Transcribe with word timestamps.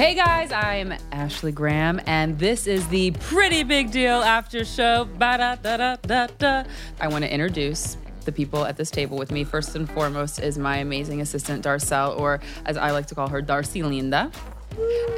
Hey 0.00 0.14
guys, 0.14 0.50
I'm 0.50 0.94
Ashley 1.12 1.52
Graham, 1.52 2.00
and 2.06 2.38
this 2.38 2.66
is 2.66 2.88
the 2.88 3.10
Pretty 3.10 3.62
Big 3.64 3.90
Deal 3.90 4.22
After 4.22 4.64
Show. 4.64 5.04
Ba-da-da-da-da-da. 5.18 6.64
I 6.98 7.08
want 7.08 7.22
to 7.24 7.30
introduce 7.30 7.98
the 8.24 8.32
people 8.32 8.64
at 8.64 8.78
this 8.78 8.90
table 8.90 9.18
with 9.18 9.30
me. 9.30 9.44
First 9.44 9.76
and 9.76 9.86
foremost 9.90 10.38
is 10.38 10.56
my 10.56 10.78
amazing 10.78 11.20
assistant, 11.20 11.66
Darcel, 11.66 12.18
or 12.18 12.40
as 12.64 12.78
I 12.78 12.92
like 12.92 13.08
to 13.08 13.14
call 13.14 13.28
her, 13.28 13.42
Darcy 13.42 13.82
Linda. 13.82 14.32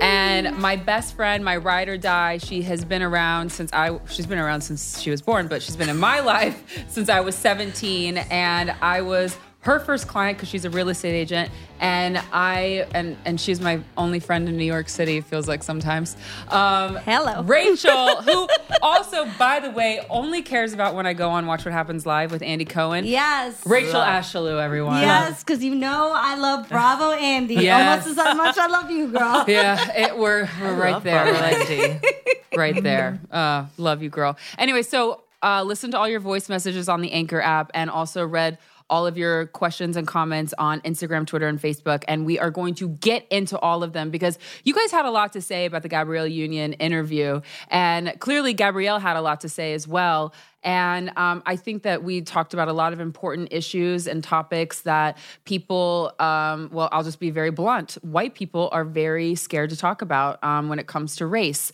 And 0.00 0.58
my 0.58 0.74
best 0.74 1.14
friend, 1.14 1.44
my 1.44 1.58
ride 1.58 1.88
or 1.88 1.96
die, 1.96 2.38
she 2.38 2.62
has 2.62 2.84
been 2.84 3.02
around 3.02 3.52
since 3.52 3.72
I 3.72 4.00
she's 4.08 4.26
been 4.26 4.40
around 4.40 4.62
since 4.62 5.00
she 5.00 5.10
was 5.10 5.22
born, 5.22 5.46
but 5.46 5.62
she's 5.62 5.76
been 5.76 5.90
in 5.90 5.98
my 5.98 6.18
life 6.34 6.84
since 6.88 7.08
I 7.08 7.20
was 7.20 7.36
17 7.36 8.16
and 8.16 8.74
I 8.82 9.02
was 9.02 9.38
her 9.62 9.78
first 9.80 10.08
client 10.08 10.36
because 10.36 10.48
she's 10.48 10.64
a 10.64 10.70
real 10.70 10.88
estate 10.88 11.14
agent 11.14 11.50
and 11.80 12.20
i 12.32 12.86
and 12.94 13.16
and 13.24 13.40
she's 13.40 13.60
my 13.60 13.80
only 13.96 14.18
friend 14.20 14.48
in 14.48 14.56
new 14.56 14.64
york 14.64 14.88
city 14.88 15.16
it 15.18 15.24
feels 15.24 15.46
like 15.48 15.62
sometimes 15.62 16.16
um, 16.48 16.96
Hello. 16.96 17.42
rachel 17.44 18.22
who 18.22 18.48
also 18.82 19.24
by 19.38 19.60
the 19.60 19.70
way 19.70 20.04
only 20.10 20.42
cares 20.42 20.72
about 20.72 20.94
when 20.94 21.06
i 21.06 21.12
go 21.12 21.30
on 21.30 21.46
watch 21.46 21.64
what 21.64 21.72
happens 21.72 22.04
live 22.04 22.30
with 22.32 22.42
andy 22.42 22.64
cohen 22.64 23.04
Yes. 23.04 23.64
rachel 23.66 24.00
ashalou 24.00 24.60
everyone 24.60 25.00
Yes, 25.00 25.42
because 25.44 25.62
you 25.62 25.74
know 25.74 26.12
I 26.14 26.36
love 26.36 26.68
Bravo 26.68 27.12
Andy 27.12 27.54
Yes. 27.54 28.04
almost 28.04 28.18
as 28.20 28.36
much 28.36 28.58
I 28.58 28.66
love 28.66 28.90
you, 28.90 29.08
girl. 29.08 29.44
yeah, 29.48 29.92
it, 29.96 30.16
we're 30.18 30.48
we're 30.60 30.74
right 30.74 30.92
love 30.92 31.02
there, 31.04 31.24
Barbara 31.24 31.40
like, 31.40 31.70
Andy. 31.70 32.00
right 32.56 32.82
there. 32.82 33.20
Uh, 33.30 33.66
love 33.78 34.02
you, 34.02 34.08
girl. 34.10 34.36
Anyway, 34.58 34.82
so 34.82 35.22
uh, 35.42 35.62
listen 35.62 35.90
to 35.92 35.98
all 35.98 36.08
your 36.08 36.20
voice 36.20 36.48
messages 36.48 36.88
on 36.88 37.00
the 37.00 37.10
Anchor 37.12 37.40
app, 37.40 37.70
and 37.74 37.90
also 37.90 38.26
read 38.26 38.58
all 38.92 39.06
of 39.06 39.16
your 39.16 39.46
questions 39.46 39.96
and 39.96 40.06
comments 40.06 40.52
on 40.58 40.82
Instagram, 40.82 41.26
Twitter, 41.26 41.48
and 41.48 41.58
Facebook. 41.58 42.04
And 42.06 42.26
we 42.26 42.38
are 42.38 42.50
going 42.50 42.74
to 42.74 42.90
get 42.90 43.26
into 43.30 43.58
all 43.58 43.82
of 43.82 43.94
them 43.94 44.10
because 44.10 44.38
you 44.64 44.74
guys 44.74 44.92
had 44.92 45.06
a 45.06 45.10
lot 45.10 45.32
to 45.32 45.40
say 45.40 45.64
about 45.64 45.82
the 45.82 45.88
Gabrielle 45.88 46.26
Union 46.26 46.74
interview, 46.74 47.40
and 47.68 48.14
clearly 48.20 48.52
Gabrielle 48.52 48.98
had 48.98 49.16
a 49.16 49.22
lot 49.22 49.40
to 49.40 49.48
say 49.48 49.72
as 49.72 49.88
well. 49.88 50.34
And 50.62 51.10
um, 51.16 51.42
I 51.46 51.56
think 51.56 51.82
that 51.82 52.04
we 52.04 52.20
talked 52.20 52.54
about 52.54 52.68
a 52.68 52.72
lot 52.72 52.92
of 52.92 53.00
important 53.00 53.48
issues 53.50 54.06
and 54.06 54.22
topics 54.22 54.82
that 54.82 55.18
people, 55.44 56.12
um, 56.20 56.68
well, 56.70 56.88
I'll 56.92 57.02
just 57.02 57.18
be 57.18 57.30
very 57.30 57.50
blunt. 57.50 57.98
White 58.02 58.34
people 58.34 58.68
are 58.72 58.84
very 58.84 59.34
scared 59.34 59.70
to 59.70 59.76
talk 59.76 60.02
about 60.02 60.42
um, 60.44 60.68
when 60.68 60.78
it 60.78 60.86
comes 60.86 61.16
to 61.16 61.26
race. 61.26 61.72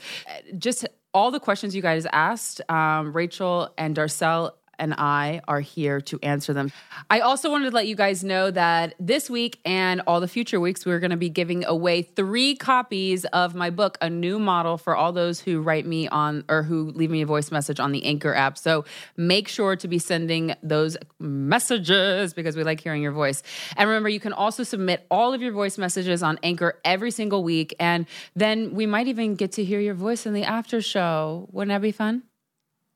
Just 0.57 0.87
all 1.13 1.31
the 1.31 1.41
questions 1.41 1.75
you 1.75 1.83
guys 1.83 2.07
asked, 2.13 2.61
um, 2.71 3.13
Rachel 3.13 3.73
and 3.77 3.97
Darcel 3.97 4.53
and 4.79 4.95
I 4.95 5.41
are 5.49 5.61
here 5.61 6.01
to 6.03 6.19
answer 6.23 6.53
them. 6.53 6.73
I 7.11 7.21
also 7.21 7.51
wanted 7.51 7.71
to 7.71 7.75
let 7.75 7.87
you 7.87 7.97
guys 7.97 8.23
know 8.25 8.51
that 8.51 8.95
this 8.99 9.29
week 9.29 9.61
and 9.65 10.01
all 10.07 10.21
the 10.21 10.29
future 10.29 10.61
weeks, 10.61 10.87
we're 10.87 10.99
going 11.01 11.11
to 11.11 11.17
be 11.17 11.29
giving 11.29 11.65
away 11.65 12.03
three 12.03 12.57
copies 12.57 13.25
of 13.27 13.55
my 13.55 13.71
book, 13.71 13.99
A 14.01 14.11
New 14.11 14.39
Model, 14.39 14.79
for 14.79 14.97
all 14.97 15.13
those 15.13 15.41
who 15.41 15.61
write 15.61 15.87
me 15.87 16.09
on 16.09 16.45
or 16.49 16.63
who 16.63 16.91
leave 16.93 17.11
me 17.11 17.23
a 17.23 17.27
voice 17.27 17.51
message 17.51 17.81
on 17.81 17.93
the 17.93 18.05
Anchor 18.05 18.35
app. 18.35 18.59
So 18.59 18.85
make 19.17 19.49
sure 19.49 19.77
to 19.77 19.89
be 19.89 19.99
sending 19.99 20.55
those 20.63 20.97
messages 21.19 22.35
because 22.35 22.57
we 22.57 22.65
like 22.65 22.81
hearing 22.81 23.03
your 23.03 23.13
voice. 23.13 23.43
And 23.77 23.89
remember, 23.89 24.09
you 24.09 24.21
can 24.21 24.33
also 24.33 24.63
submit 24.63 25.07
all 25.11 25.35
of 25.35 25.43
your 25.43 25.53
voice 25.53 25.79
messages 25.79 26.23
on 26.23 26.39
Anchor 26.43 26.79
every 26.85 27.11
single 27.11 27.43
week. 27.43 27.75
And 27.81 28.07
then 28.37 28.75
we 28.75 28.87
might 28.87 29.09
even 29.09 29.35
get 29.35 29.53
to 29.53 29.65
hear 29.65 29.81
your 29.81 29.95
voice 29.95 30.27
in 30.27 30.33
the 30.33 30.45
after 30.45 30.81
show. 30.81 31.49
Wouldn't 31.53 31.75
that 31.75 31.83
be 31.83 31.93
fun? 31.93 32.23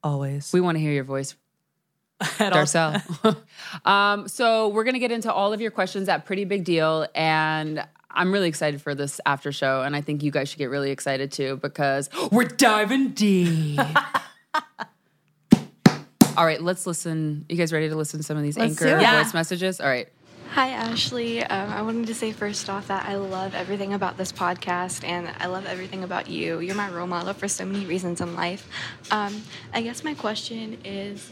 Always. 0.03 0.53
We 0.53 0.61
want 0.61 0.77
to 0.77 0.81
hear 0.81 0.93
your 0.93 1.05
voice 1.05 1.37
At 2.39 2.53
all- 2.53 2.65
Darcel. 2.65 3.37
um, 3.85 4.29
so 4.29 4.69
we're 4.69 4.85
gonna 4.85 4.99
get 4.99 5.13
into 5.13 5.33
all 5.33 5.53
of 5.53 5.61
your 5.61 5.71
questions 5.71 6.09
at 6.09 6.25
Pretty 6.25 6.45
Big 6.45 6.65
Deal, 6.65 7.07
and 7.15 7.85
I'm 8.11 8.33
really 8.33 8.49
excited 8.49 8.83
for 8.83 8.95
this 8.95 9.21
after 9.27 9.53
show, 9.53 9.83
and 9.83 9.97
I 9.97 10.01
think 10.01 10.23
you 10.23 10.31
guys 10.31 10.49
should 10.49 10.59
get 10.59 10.71
really 10.71 10.91
excited 10.91 11.33
too 11.33 11.57
because 11.63 12.09
we're 12.31 12.45
diving 12.45 13.11
deep. 13.11 13.81
all 16.37 16.45
right, 16.47 16.63
let's 16.63 16.87
listen. 16.87 17.45
You 17.49 17.57
guys 17.57 17.73
ready 17.73 17.89
to 17.89 17.97
listen 17.97 18.21
to 18.21 18.25
some 18.25 18.37
of 18.37 18.43
these 18.43 18.57
Let's 18.57 18.73
anchor 18.81 18.97
do. 18.97 19.03
Yeah. 19.03 19.23
voice 19.23 19.35
messages? 19.35 19.81
All 19.81 19.89
right. 19.89 20.09
Hi, 20.53 20.69
Ashley. 20.69 21.43
Um, 21.43 21.71
I 21.71 21.81
wanted 21.81 22.07
to 22.09 22.15
say 22.15 22.31
first 22.33 22.69
off 22.69 22.89
that 22.89 23.09
I 23.09 23.15
love 23.15 23.55
everything 23.55 23.95
about 23.95 24.19
this 24.19 24.33
podcast 24.33 25.03
and 25.03 25.31
I 25.39 25.47
love 25.47 25.65
everything 25.65 26.05
about 26.05 26.29
you. 26.29 26.61
You're 26.61 26.75
my 26.75 26.91
role 26.91 27.07
model 27.07 27.33
for 27.33 27.49
so 27.49 27.65
many 27.65 27.87
reasons 27.87 28.21
in 28.21 28.35
life. 28.37 28.69
Um, 29.11 29.43
I 29.73 29.81
guess 29.81 30.05
my 30.05 30.13
question 30.13 30.77
is 30.85 31.31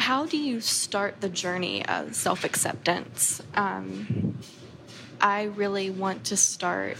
how 0.00 0.24
do 0.24 0.38
you 0.38 0.60
start 0.60 1.20
the 1.20 1.28
journey 1.28 1.84
of 1.86 2.14
self 2.14 2.44
acceptance? 2.44 3.42
Um, 3.54 4.38
I 5.20 5.44
really 5.44 5.90
want 5.90 6.24
to 6.24 6.36
start, 6.36 6.96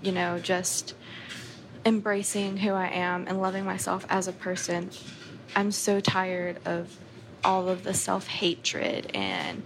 you 0.00 0.12
know, 0.12 0.38
just 0.38 0.94
embracing 1.84 2.56
who 2.56 2.70
I 2.70 2.86
am 2.86 3.26
and 3.26 3.42
loving 3.42 3.64
myself 3.64 4.06
as 4.08 4.28
a 4.28 4.32
person. 4.32 4.90
I'm 5.56 5.72
so 5.72 5.98
tired 5.98 6.60
of 6.64 6.96
all 7.42 7.68
of 7.68 7.82
the 7.82 7.94
self 7.94 8.28
hatred 8.28 9.10
and 9.12 9.64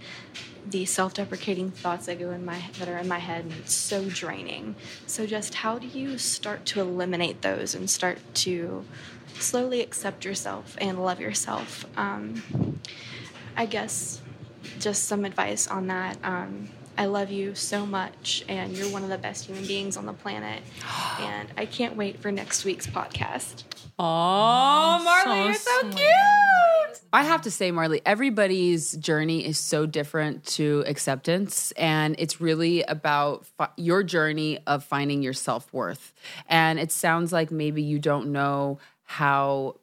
the 0.67 0.85
self-deprecating 0.85 1.69
thoughts 1.69 2.07
that 2.07 2.17
go 2.17 2.31
in 2.31 2.43
my 2.43 2.55
head 2.55 2.73
that 2.75 2.89
are 2.89 2.97
in 2.97 3.07
my 3.07 3.19
head 3.19 3.43
and 3.43 3.53
it's 3.53 3.73
so 3.75 4.09
draining 4.09 4.75
so 5.05 5.27
just 5.27 5.53
how 5.53 5.77
do 5.77 5.85
you 5.85 6.17
start 6.17 6.65
to 6.65 6.81
eliminate 6.81 7.43
those 7.43 7.75
and 7.75 7.87
start 7.87 8.17
to 8.33 8.83
slowly 9.39 9.81
accept 9.81 10.25
yourself 10.25 10.75
and 10.79 11.03
love 11.03 11.19
yourself 11.19 11.85
um, 11.97 12.41
i 13.57 13.65
guess 13.65 14.21
just 14.79 15.03
some 15.05 15.25
advice 15.25 15.67
on 15.67 15.87
that 15.87 16.17
um, 16.23 16.67
i 16.97 17.05
love 17.05 17.31
you 17.31 17.53
so 17.55 17.85
much 17.85 18.43
and 18.49 18.75
you're 18.77 18.89
one 18.89 19.03
of 19.03 19.09
the 19.09 19.17
best 19.17 19.45
human 19.45 19.65
beings 19.65 19.97
on 19.97 20.05
the 20.05 20.13
planet 20.13 20.61
and 21.19 21.47
i 21.57 21.65
can't 21.65 21.95
wait 21.95 22.19
for 22.19 22.31
next 22.31 22.65
week's 22.65 22.87
podcast 22.87 23.63
Oh, 23.97 25.01
Marley, 25.05 25.23
so 25.23 25.43
you're 25.45 25.53
so 25.53 25.79
sweet. 25.83 25.95
cute. 25.95 26.99
I 27.13 27.23
have 27.23 27.43
to 27.43 27.51
say, 27.51 27.71
Marley, 27.71 28.01
everybody's 28.05 28.91
journey 28.97 29.45
is 29.45 29.57
so 29.57 29.85
different 29.85 30.43
to 30.47 30.83
acceptance. 30.85 31.71
And 31.77 32.17
it's 32.19 32.41
really 32.41 32.83
about 32.83 33.45
fi- 33.45 33.69
your 33.77 34.03
journey 34.03 34.59
of 34.67 34.83
finding 34.83 35.23
your 35.23 35.31
self 35.31 35.71
worth. 35.71 36.13
And 36.49 36.77
it 36.77 36.91
sounds 36.91 37.31
like 37.31 37.51
maybe 37.51 37.83
you 37.83 37.99
don't 37.99 38.33
know 38.33 38.79
how 39.05 39.75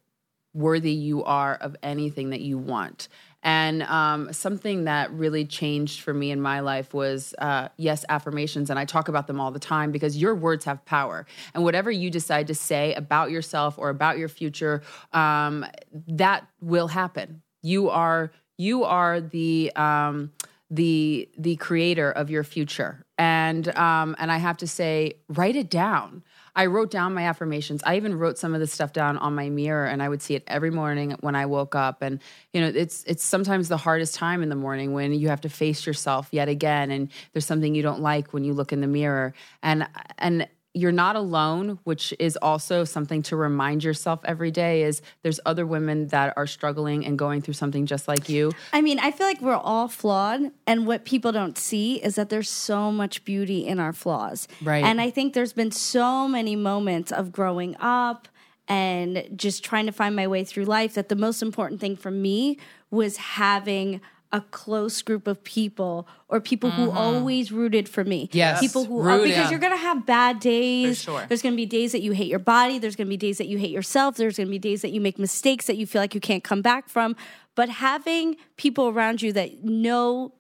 worthy 0.55 0.93
you 0.93 1.25
are 1.25 1.55
of 1.55 1.77
anything 1.83 2.31
that 2.31 2.43
you 2.43 2.59
want. 2.59 3.09
And 3.43 3.83
um, 3.84 4.33
something 4.33 4.84
that 4.84 5.10
really 5.12 5.44
changed 5.44 6.03
for 6.03 6.15
me 6.15 6.31
in 6.31 6.41
my 6.41 6.60
life 6.60 6.94
was 6.94 7.34
uh, 7.38 7.69
yes, 7.77 8.05
affirmations. 8.09 8.71
And 8.71 8.78
I 8.78 8.84
talk 8.84 9.09
about 9.09 9.27
them 9.27 9.41
all 9.41 9.50
the 9.50 9.59
time 9.59 9.91
because 9.91 10.16
your 10.16 10.34
words 10.34 10.65
have 10.65 10.84
power. 10.84 11.27
And 11.53 11.65
whatever 11.65 11.91
you 11.91 12.09
decide 12.11 12.47
to 12.49 12.55
say 12.55 12.94
about 12.94 13.31
yourself 13.31 13.78
or 13.78 13.88
about 13.88 14.19
your 14.19 14.28
future, 14.28 14.82
um, 15.12 15.66
that 16.06 16.47
will 16.61 16.88
happen. 16.88 17.43
You 17.62 17.91
are 17.91 18.31
you 18.59 18.84
are 18.84 19.21
the 19.21 19.72
um, 19.75 20.32
the 20.71 21.28
the 21.37 21.56
creator 21.56 22.12
of 22.12 22.31
your 22.31 22.44
future. 22.44 23.05
And 23.19 23.77
um, 23.77 24.15
and 24.19 24.31
I 24.31 24.38
have 24.38 24.59
to 24.59 24.69
say, 24.69 25.15
write 25.28 25.56
it 25.56 25.69
down. 25.69 26.22
I 26.55 26.67
wrote 26.67 26.91
down 26.91 27.15
my 27.15 27.23
affirmations. 27.23 27.83
I 27.85 27.97
even 27.97 28.19
wrote 28.19 28.39
some 28.39 28.55
of 28.55 28.61
this 28.61 28.73
stuff 28.73 28.93
down 28.93 29.17
on 29.19 29.35
my 29.35 29.49
mirror 29.49 29.87
and 29.87 30.03
I 30.03 30.09
would 30.09 30.21
see 30.21 30.35
it 30.35 30.45
every 30.47 30.71
morning 30.71 31.17
when 31.21 31.35
I 31.35 31.47
woke 31.47 31.75
up. 31.75 32.03
And 32.03 32.21
you 32.53 32.61
know, 32.61 32.69
it's 32.69 33.05
it's 33.05 33.25
sometimes 33.25 33.69
the 33.69 33.79
hardest 33.79 34.15
time 34.15 34.43
in 34.43 34.49
the 34.49 34.57
morning 34.57 34.93
when 34.93 35.12
you 35.12 35.29
have 35.29 35.41
to 35.43 35.49
face 35.49 35.87
yourself 35.87 36.29
yet 36.31 36.49
again 36.49 36.91
and 36.91 37.11
there's 37.33 37.47
something 37.47 37.75
you 37.75 37.83
don't 37.83 38.01
like 38.01 38.33
when 38.33 38.45
you 38.45 38.53
look 38.53 38.73
in 38.73 38.81
the 38.81 38.87
mirror. 38.87 39.35
And 39.62 39.89
and 40.19 40.47
you're 40.75 40.93
not 40.93 41.16
alone, 41.16 41.78
which 41.84 42.15
is 42.19 42.38
also 42.41 42.84
something 42.84 43.22
to 43.22 43.37
remind 43.37 43.84
yourself 43.84 44.21
every 44.25 44.50
day 44.50 44.83
is 44.83 45.03
there's 45.22 45.38
other 45.44 45.66
women 45.66 46.06
that 46.09 46.33
are 46.37 46.47
struggling 46.47 47.05
and 47.05 47.19
going 47.19 47.43
through 47.43 47.55
something 47.55 47.84
just 47.84 48.09
like 48.09 48.28
you. 48.28 48.53
I 48.72 48.81
mean, 48.81 48.99
I 48.99 49.11
feel 49.11 49.27
like 49.27 49.43
we're 49.43 49.55
all 49.55 49.88
flawed, 49.88 50.50
and 50.66 50.87
what 50.87 51.05
people 51.05 51.31
don't 51.31 51.59
see 51.59 52.03
is 52.03 52.15
that 52.15 52.31
there's 52.31 52.49
so 52.49 52.91
much 52.91 53.25
beauty 53.25 53.66
in 53.66 53.81
our 53.81 53.93
flaws. 53.93 54.49
Right. 54.62 54.82
And 54.82 55.00
I 55.00 55.11
think 55.11 55.35
there's 55.35 55.52
been 55.52 55.73
so 55.73 56.26
many 56.26 56.56
moments 56.56 57.12
of 57.12 57.32
growing 57.32 57.76
up 57.79 58.29
and 58.67 59.29
just 59.37 59.64
trying 59.64 59.87
to 59.87 59.93
find 59.93 60.17
my 60.17 60.26
way 60.26 60.44
through 60.44 60.64
life 60.64 60.94
that 60.94 61.11
the 61.11 61.17
most 61.17 61.43
important 61.43 61.81
thing 61.81 61.97
for 61.97 62.11
me 62.11 62.58
was 62.91 63.17
having 63.19 64.00
a 64.32 64.40
close 64.40 65.02
group 65.02 65.26
of 65.26 65.44
people 65.44 66.08
or 66.29 66.40
people 66.40 66.70
who 66.70 66.88
mm-hmm. 66.88 66.96
always 66.96 67.52
rooted 67.52 67.88
for 67.88 68.02
me. 68.02 68.31
Yes. 68.32 68.61
People 68.61 68.84
who 68.84 69.00
uh, 69.00 69.05
Root, 69.05 69.25
because 69.25 69.37
yeah. 69.37 69.50
you're 69.50 69.58
gonna 69.61 69.76
have 69.76 70.06
bad 70.06 70.40
days. 70.40 70.99
For 70.99 71.11
sure. 71.11 71.26
There's 71.29 71.43
gonna 71.43 71.56
be 71.56 71.67
days 71.67 71.93
that 71.93 72.00
you 72.00 72.12
hate 72.12 72.29
your 72.29 72.38
body. 72.38 72.79
There's 72.79 72.96
gonna 72.96 73.11
be 73.11 73.19
days 73.19 73.38
that 73.38 73.46
you 73.46 73.58
hate 73.58 73.70
yourself. 73.70 74.17
There's 74.17 74.38
gonna 74.38 74.49
be 74.49 74.58
days 74.58 74.82
that 74.82 74.90
you 74.90 75.00
make 75.00 75.19
mistakes 75.19 75.67
that 75.67 75.76
you 75.76 75.87
feel 75.87 76.00
like 76.00 76.14
you 76.14 76.20
can't 76.20 76.43
come 76.43 76.62
back 76.62 76.88
from. 76.88 77.14
But 77.55 77.69
having 77.69 78.37
people 78.56 78.88
around 78.88 79.20
you 79.20 79.32
that 79.34 79.62
know 79.62 80.32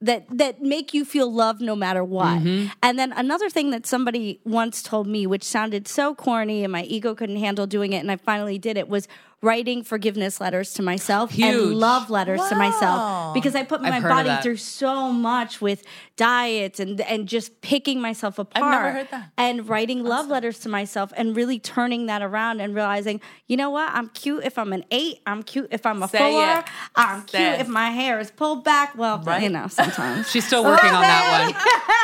that 0.00 0.26
that 0.30 0.62
make 0.62 0.94
you 0.94 1.04
feel 1.04 1.30
loved 1.30 1.60
no 1.60 1.76
matter 1.76 2.02
what. 2.02 2.38
Mm-hmm. 2.38 2.68
And 2.82 2.98
then 2.98 3.12
another 3.12 3.50
thing 3.50 3.70
that 3.70 3.86
somebody 3.86 4.40
once 4.44 4.82
told 4.82 5.06
me, 5.06 5.26
which 5.26 5.44
sounded 5.44 5.86
so 5.86 6.14
corny 6.14 6.64
and 6.64 6.72
my 6.72 6.84
ego 6.84 7.14
couldn't 7.14 7.36
handle 7.36 7.66
doing 7.66 7.92
it, 7.92 7.98
and 7.98 8.10
I 8.10 8.16
finally 8.16 8.58
did 8.58 8.76
it, 8.78 8.88
was 8.88 9.08
writing 9.42 9.82
forgiveness 9.82 10.38
letters 10.40 10.74
to 10.74 10.82
myself 10.82 11.30
Huge. 11.30 11.54
and 11.54 11.74
love 11.78 12.10
letters 12.10 12.40
to 12.48 12.54
myself 12.54 13.32
because 13.32 13.54
I 13.54 13.62
put 13.62 13.80
my 13.80 13.96
I've 13.96 14.02
body 14.02 14.30
through 14.42 14.58
so 14.58 15.10
much 15.10 15.60
with 15.62 15.82
diets 16.16 16.78
and 16.78 17.00
and 17.00 17.26
just 17.26 17.60
picking 17.62 18.00
myself 18.02 18.38
apart 18.38 18.92
heard 18.94 19.08
that. 19.10 19.30
and 19.38 19.66
writing 19.66 20.04
love 20.04 20.26
letters 20.28 20.58
to 20.60 20.68
myself 20.68 21.10
and 21.16 21.34
really 21.34 21.58
turning 21.58 22.06
that 22.06 22.20
around 22.20 22.60
and 22.60 22.74
realizing, 22.74 23.20
you 23.46 23.56
know 23.56 23.70
what? 23.70 23.90
I'm 23.94 24.08
cute 24.10 24.44
if 24.44 24.58
I'm 24.58 24.72
an 24.74 24.84
eight. 24.90 25.20
I'm 25.26 25.42
cute 25.42 25.68
if 25.70 25.86
I'm 25.86 26.02
a 26.02 26.08
Say 26.08 26.18
four. 26.18 26.58
it. 26.58 26.64
I'm 26.94 27.26
Say 27.28 27.38
cute 27.38 27.54
it. 27.54 27.60
if 27.60 27.68
my 27.68 27.90
hair 27.90 28.20
is 28.20 28.30
pulled 28.30 28.62
back. 28.64 28.96
Well, 28.96 29.22
Right. 29.24 29.42
you 29.42 29.48
know, 29.48 29.68
sometimes. 29.68 30.30
She's 30.32 30.46
still 30.46 30.64
working 30.64 30.90
on 30.90 31.00
that 31.02 31.40
oh, 31.40 31.44
one. 31.44 31.54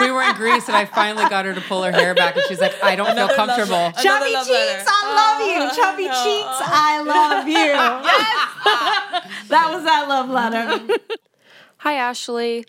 We 0.00 0.10
were 0.10 0.22
in 0.22 0.34
Greece 0.36 0.68
and 0.68 0.76
I 0.76 0.84
finally 0.84 1.28
got 1.28 1.44
her 1.44 1.54
to 1.54 1.60
pull 1.62 1.82
her 1.82 1.92
hair 1.92 2.14
back 2.14 2.36
and 2.36 2.44
she's 2.48 2.60
like, 2.60 2.74
I 2.82 2.96
don't 2.96 3.06
feel 3.06 3.16
Another 3.16 3.36
love 3.36 3.48
comfortable. 3.48 3.76
letter. 3.76 4.02
Chubby 4.02 4.32
love 4.32 4.46
cheeks, 4.46 4.68
letter. 4.68 4.84
I 4.88 5.14
love 5.20 5.40
you. 5.48 5.58
Oh. 5.60 5.76
Chubby 5.76 6.04
cheeks, 6.04 6.58
I 6.70 7.02
love 7.02 7.48
you. 7.48 7.72
that 9.48 9.70
was 9.72 9.84
that 9.84 10.08
love 10.08 10.28
letter. 10.30 10.98
Hi, 11.78 11.94
Ashley. 11.94 12.64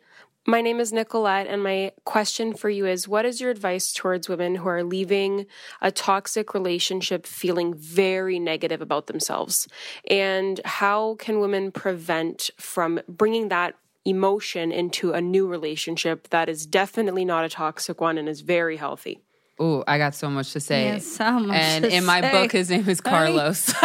My 0.48 0.62
name 0.62 0.80
is 0.80 0.92
Nicolette, 0.92 1.46
and 1.48 1.62
my 1.62 1.92
question 2.06 2.56
for 2.56 2.70
you 2.70 2.88
is 2.88 3.08
What 3.08 3.26
is 3.26 3.40
your 3.40 3.52
advice 3.52 3.94
towards 3.94 4.28
women 4.28 4.56
who 4.56 4.68
are 4.68 4.84
leaving 4.84 5.46
a 5.82 5.92
toxic 5.92 6.54
relationship 6.56 7.28
feeling 7.28 7.74
very 7.76 8.40
negative 8.40 8.82
about 8.82 9.06
themselves? 9.08 9.68
And 10.10 10.60
how 10.66 11.16
can 11.16 11.40
women 11.40 11.72
prevent 11.72 12.50
from 12.58 13.00
bringing 13.08 13.50
that 13.50 13.76
emotion 14.10 14.72
into 14.72 15.12
a 15.14 15.22
new 15.22 15.48
relationship 15.48 16.30
that 16.30 16.50
is 16.50 16.66
definitely 16.66 17.24
not 17.26 17.46
a 17.46 17.50
toxic 17.50 18.02
one 18.02 18.18
and 18.18 18.28
is 18.28 18.42
very 18.42 18.78
healthy? 18.78 19.22
Ooh, 19.62 19.84
I 19.88 19.98
got 19.98 20.16
so 20.16 20.30
much 20.30 20.54
to 20.54 20.60
say. 20.60 20.86
Yeah, 20.86 20.98
so 21.00 21.40
much 21.40 21.58
and 21.58 21.84
to 21.84 21.94
in 21.94 22.06
my 22.06 22.22
say. 22.22 22.32
book, 22.32 22.52
his 22.52 22.70
name 22.70 22.88
is 22.88 23.02
Carlos. 23.02 23.74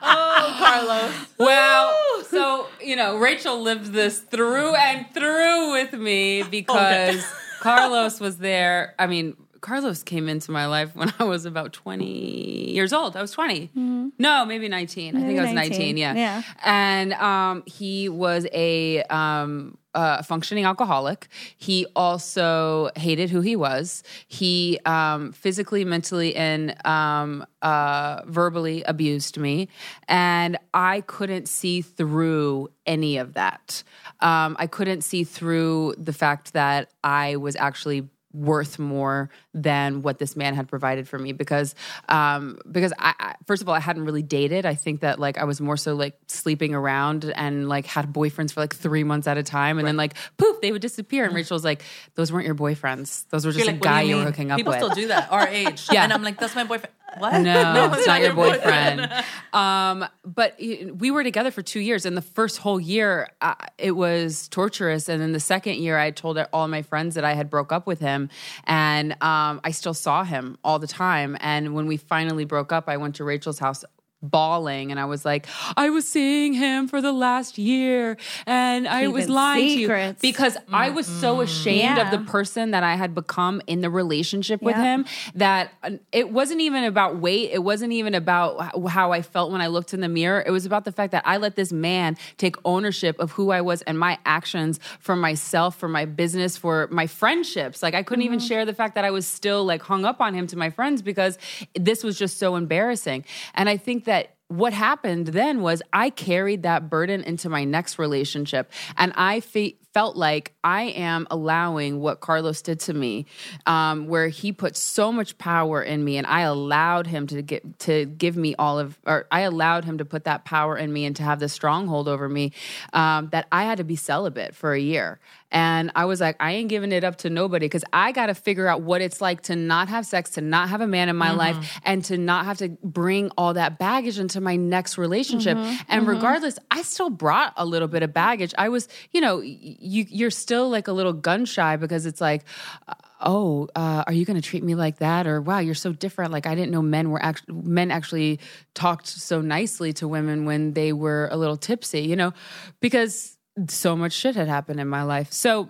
Oh, 0.00 0.54
Carlos. 0.58 1.14
well, 1.38 2.24
so, 2.24 2.66
you 2.82 2.96
know, 2.96 3.16
Rachel 3.18 3.60
lived 3.60 3.92
this 3.92 4.20
through 4.20 4.74
and 4.74 5.06
through 5.12 5.72
with 5.72 5.92
me 5.92 6.42
oh, 6.46 6.48
because 6.48 7.24
Carlos 7.60 8.20
was 8.20 8.38
there. 8.38 8.94
I 8.98 9.06
mean, 9.06 9.36
Carlos 9.60 10.02
came 10.02 10.28
into 10.28 10.50
my 10.50 10.66
life 10.66 10.94
when 10.94 11.12
I 11.18 11.24
was 11.24 11.44
about 11.44 11.72
20 11.72 12.72
years 12.72 12.92
old. 12.92 13.16
I 13.16 13.22
was 13.22 13.32
20. 13.32 13.70
No, 14.18 14.44
maybe 14.44 14.68
19. 14.68 15.16
I 15.16 15.20
think 15.20 15.38
I 15.38 15.42
was 15.42 15.52
19. 15.52 15.78
19, 15.78 15.96
yeah. 15.96 16.14
yeah. 16.14 16.42
And 16.64 17.12
um, 17.14 17.62
he 17.66 18.08
was 18.08 18.46
a 18.52 19.02
um, 19.04 19.78
uh, 19.94 20.22
functioning 20.22 20.64
alcoholic. 20.64 21.28
He 21.56 21.86
also 21.96 22.90
hated 22.96 23.30
who 23.30 23.40
he 23.40 23.56
was. 23.56 24.02
He 24.28 24.78
um, 24.84 25.32
physically, 25.32 25.84
mentally, 25.84 26.36
and 26.36 26.76
um, 26.86 27.44
uh, 27.62 28.22
verbally 28.26 28.82
abused 28.84 29.38
me. 29.38 29.68
And 30.06 30.58
I 30.72 31.00
couldn't 31.02 31.48
see 31.48 31.82
through 31.82 32.68
any 32.86 33.16
of 33.16 33.34
that. 33.34 33.82
Um, 34.20 34.56
I 34.58 34.66
couldn't 34.66 35.02
see 35.02 35.24
through 35.24 35.94
the 35.98 36.12
fact 36.12 36.52
that 36.52 36.90
I 37.02 37.36
was 37.36 37.56
actually 37.56 38.08
worth 38.32 38.78
more 38.78 39.30
than 39.54 40.02
what 40.02 40.18
this 40.18 40.36
man 40.36 40.54
had 40.54 40.68
provided 40.68 41.08
for 41.08 41.18
me 41.18 41.32
because 41.32 41.74
um 42.08 42.58
because 42.70 42.92
I, 42.98 43.14
I 43.18 43.34
first 43.46 43.62
of 43.62 43.68
all 43.68 43.74
I 43.74 43.80
hadn't 43.80 44.04
really 44.04 44.22
dated. 44.22 44.66
I 44.66 44.74
think 44.74 45.00
that 45.00 45.18
like 45.18 45.38
I 45.38 45.44
was 45.44 45.60
more 45.60 45.76
so 45.76 45.94
like 45.94 46.14
sleeping 46.26 46.74
around 46.74 47.32
and 47.34 47.68
like 47.68 47.86
had 47.86 48.12
boyfriends 48.12 48.52
for 48.52 48.60
like 48.60 48.74
3 48.74 49.04
months 49.04 49.26
at 49.26 49.38
a 49.38 49.42
time. 49.42 49.78
And 49.78 49.86
then 49.86 49.96
like 49.96 50.14
poof 50.36 50.60
they 50.60 50.72
would 50.72 50.82
disappear. 50.82 51.24
And 51.24 51.34
Rachel 51.34 51.54
was 51.54 51.64
like 51.64 51.82
those 52.16 52.30
weren't 52.30 52.46
your 52.46 52.54
boyfriends. 52.54 53.26
Those 53.30 53.46
were 53.46 53.52
just 53.52 53.64
You're 53.64 53.70
a 53.70 53.76
like, 53.76 53.82
guy 53.82 54.02
you 54.02 54.10
you 54.10 54.16
were 54.16 54.24
hooking 54.24 54.50
up 54.50 54.58
with. 54.58 54.66
People 54.66 54.90
still 54.90 55.02
do 55.02 55.08
that, 55.08 55.32
our 55.32 55.46
age. 55.48 55.86
Yeah. 55.92 56.04
And 56.04 56.12
I'm 56.12 56.22
like, 56.22 56.38
that's 56.38 56.54
my 56.54 56.64
boyfriend. 56.64 56.92
What? 57.16 57.38
no, 57.42 57.92
it's 57.92 58.06
not 58.06 58.20
your 58.20 58.34
boyfriend. 58.34 59.10
um, 59.52 60.06
but 60.24 60.56
we 60.58 61.10
were 61.10 61.24
together 61.24 61.50
for 61.50 61.62
two 61.62 61.80
years, 61.80 62.04
and 62.04 62.16
the 62.16 62.22
first 62.22 62.58
whole 62.58 62.78
year 62.78 63.30
uh, 63.40 63.54
it 63.78 63.92
was 63.92 64.48
torturous, 64.48 65.08
and 65.08 65.20
then 65.20 65.32
the 65.32 65.40
second 65.40 65.76
year 65.76 65.98
I 65.98 66.10
told 66.10 66.38
all 66.52 66.68
my 66.68 66.82
friends 66.82 67.14
that 67.14 67.24
I 67.24 67.34
had 67.34 67.50
broke 67.50 67.72
up 67.72 67.86
with 67.86 68.00
him, 68.00 68.28
and 68.64 69.12
um, 69.22 69.60
I 69.64 69.70
still 69.70 69.94
saw 69.94 70.24
him 70.24 70.58
all 70.62 70.78
the 70.78 70.86
time. 70.86 71.36
And 71.40 71.74
when 71.74 71.86
we 71.86 71.96
finally 71.96 72.44
broke 72.44 72.72
up, 72.72 72.88
I 72.88 72.96
went 72.96 73.16
to 73.16 73.24
Rachel's 73.24 73.58
house 73.58 73.84
bawling 74.22 74.90
and 74.90 74.98
I 74.98 75.04
was 75.04 75.24
like, 75.24 75.46
I 75.76 75.90
was 75.90 76.06
seeing 76.06 76.52
him 76.52 76.88
for 76.88 77.00
the 77.00 77.12
last 77.12 77.56
year 77.58 78.16
and 78.46 78.88
I 78.88 79.08
was 79.08 79.28
lying 79.28 79.68
secrets. 79.78 80.20
to 80.20 80.26
you 80.26 80.32
because 80.32 80.56
I 80.72 80.90
was 80.90 81.06
so 81.06 81.40
ashamed 81.40 81.98
of 81.98 82.10
the 82.10 82.18
person 82.18 82.72
that 82.72 82.82
I 82.82 82.96
had 82.96 83.14
become 83.14 83.62
in 83.66 83.80
the 83.80 83.90
relationship 83.90 84.60
with 84.62 84.76
Yeah. 84.76 84.82
him 84.82 85.06
that 85.36 85.72
uh, 85.82 85.90
it 86.12 86.30
wasn't 86.30 86.60
even 86.60 86.84
about 86.84 87.16
weight. 87.18 87.50
It 87.52 87.62
wasn't 87.62 87.92
even 87.92 88.14
about 88.14 88.88
how 88.88 89.12
I 89.12 89.22
felt 89.22 89.52
when 89.52 89.60
I 89.60 89.68
looked 89.68 89.94
in 89.94 90.00
the 90.00 90.08
mirror. 90.08 90.42
It 90.44 90.50
was 90.50 90.66
about 90.66 90.84
the 90.84 90.92
fact 90.92 91.12
that 91.12 91.22
I 91.26 91.36
let 91.36 91.54
this 91.56 91.72
man 91.72 92.16
take 92.38 92.56
ownership 92.64 93.18
of 93.20 93.32
who 93.32 93.50
I 93.50 93.60
was 93.60 93.82
and 93.82 93.98
my 93.98 94.18
actions 94.26 94.80
for 94.98 95.14
myself, 95.16 95.76
for 95.76 95.88
my 95.88 96.04
business, 96.04 96.56
for 96.56 96.88
my 96.90 97.06
friendships. 97.06 97.82
Like 97.82 97.94
I 97.94 98.02
couldn't 98.02 98.24
even 98.24 98.40
share 98.40 98.64
the 98.64 98.74
fact 98.74 98.94
that 98.96 99.04
I 99.04 99.10
was 99.10 99.26
still 99.26 99.64
like 99.64 99.82
hung 99.82 100.04
up 100.04 100.20
on 100.20 100.34
him 100.34 100.46
to 100.48 100.56
my 100.58 100.70
friends 100.70 101.02
because 101.02 101.38
this 101.74 102.02
was 102.02 102.18
just 102.18 102.38
so 102.38 102.56
embarrassing. 102.56 103.24
And 103.54 103.68
I 103.68 103.76
think 103.76 104.04
that 104.08 104.37
what 104.48 104.72
happened 104.72 105.28
then 105.28 105.60
was 105.60 105.82
I 105.92 106.10
carried 106.10 106.62
that 106.62 106.88
burden 106.88 107.22
into 107.22 107.48
my 107.48 107.64
next 107.64 107.98
relationship. 107.98 108.72
And 108.96 109.12
I 109.14 109.40
fe- 109.40 109.76
felt 109.92 110.16
like 110.16 110.54
I 110.62 110.82
am 110.84 111.26
allowing 111.30 112.00
what 112.00 112.20
Carlos 112.20 112.62
did 112.62 112.80
to 112.80 112.94
me, 112.94 113.26
um, 113.66 114.06
where 114.06 114.28
he 114.28 114.52
put 114.52 114.76
so 114.76 115.10
much 115.12 115.36
power 115.38 115.82
in 115.82 116.04
me 116.04 116.16
and 116.16 116.26
I 116.26 116.42
allowed 116.42 117.06
him 117.06 117.26
to 117.28 117.42
get 117.42 117.78
to 117.80 118.06
give 118.06 118.36
me 118.36 118.54
all 118.58 118.78
of 118.78 118.98
or 119.06 119.26
I 119.30 119.40
allowed 119.40 119.84
him 119.84 119.98
to 119.98 120.04
put 120.04 120.24
that 120.24 120.44
power 120.44 120.76
in 120.76 120.92
me 120.92 121.04
and 121.04 121.16
to 121.16 121.22
have 121.22 121.40
this 121.40 121.52
stronghold 121.52 122.08
over 122.08 122.28
me 122.28 122.52
um, 122.92 123.28
that 123.32 123.48
I 123.50 123.64
had 123.64 123.78
to 123.78 123.84
be 123.84 123.96
celibate 123.96 124.54
for 124.54 124.72
a 124.72 124.80
year. 124.80 125.20
And 125.50 125.90
I 125.94 126.04
was 126.04 126.20
like, 126.20 126.36
I 126.40 126.52
ain't 126.52 126.68
giving 126.68 126.92
it 126.92 127.04
up 127.04 127.16
to 127.18 127.30
nobody 127.30 127.66
because 127.66 127.84
I 127.92 128.12
got 128.12 128.26
to 128.26 128.34
figure 128.34 128.68
out 128.68 128.82
what 128.82 129.00
it's 129.00 129.20
like 129.20 129.42
to 129.42 129.56
not 129.56 129.88
have 129.88 130.04
sex, 130.04 130.30
to 130.30 130.42
not 130.42 130.68
have 130.68 130.82
a 130.82 130.86
man 130.86 131.08
in 131.08 131.16
my 131.16 131.32
life, 131.32 131.80
and 131.84 132.04
to 132.04 132.18
not 132.18 132.44
have 132.44 132.58
to 132.58 132.68
bring 132.84 133.30
all 133.38 133.54
that 133.54 133.78
baggage 133.78 134.18
into 134.18 134.37
my 134.42 134.56
next 134.56 134.98
relationship. 134.98 135.56
And 135.88 136.06
regardless, 136.06 136.58
I 136.70 136.82
still 136.82 137.10
brought 137.10 137.52
a 137.56 137.64
little 137.64 137.88
bit 137.88 138.02
of 138.02 138.12
baggage. 138.12 138.54
I 138.58 138.68
was, 138.68 138.88
you 139.12 139.20
know, 139.20 139.40
you 139.40 140.06
you're 140.08 140.30
still 140.30 140.68
like 140.70 140.88
a 140.88 140.92
little 140.92 141.12
gun 141.12 141.44
shy 141.44 141.76
because 141.76 142.06
it's 142.06 142.20
like. 142.20 142.44
uh, 142.88 142.94
Oh, 143.20 143.66
uh, 143.74 144.04
are 144.06 144.12
you 144.12 144.24
going 144.24 144.40
to 144.40 144.48
treat 144.48 144.62
me 144.62 144.76
like 144.76 144.98
that? 144.98 145.26
Or 145.26 145.40
wow, 145.40 145.58
you're 145.58 145.74
so 145.74 145.92
different. 145.92 146.30
Like 146.30 146.46
I 146.46 146.54
didn't 146.54 146.70
know 146.70 146.80
men 146.80 147.10
were 147.10 147.20
actually 147.20 147.56
men 147.64 147.90
actually 147.90 148.38
talked 148.74 149.08
so 149.08 149.40
nicely 149.40 149.92
to 149.94 150.06
women 150.06 150.44
when 150.44 150.72
they 150.72 150.92
were 150.92 151.28
a 151.32 151.36
little 151.36 151.56
tipsy. 151.56 152.02
You 152.02 152.14
know, 152.14 152.32
because 152.78 153.36
so 153.66 153.96
much 153.96 154.12
shit 154.12 154.36
had 154.36 154.46
happened 154.46 154.78
in 154.78 154.86
my 154.86 155.02
life. 155.02 155.32
So 155.32 155.68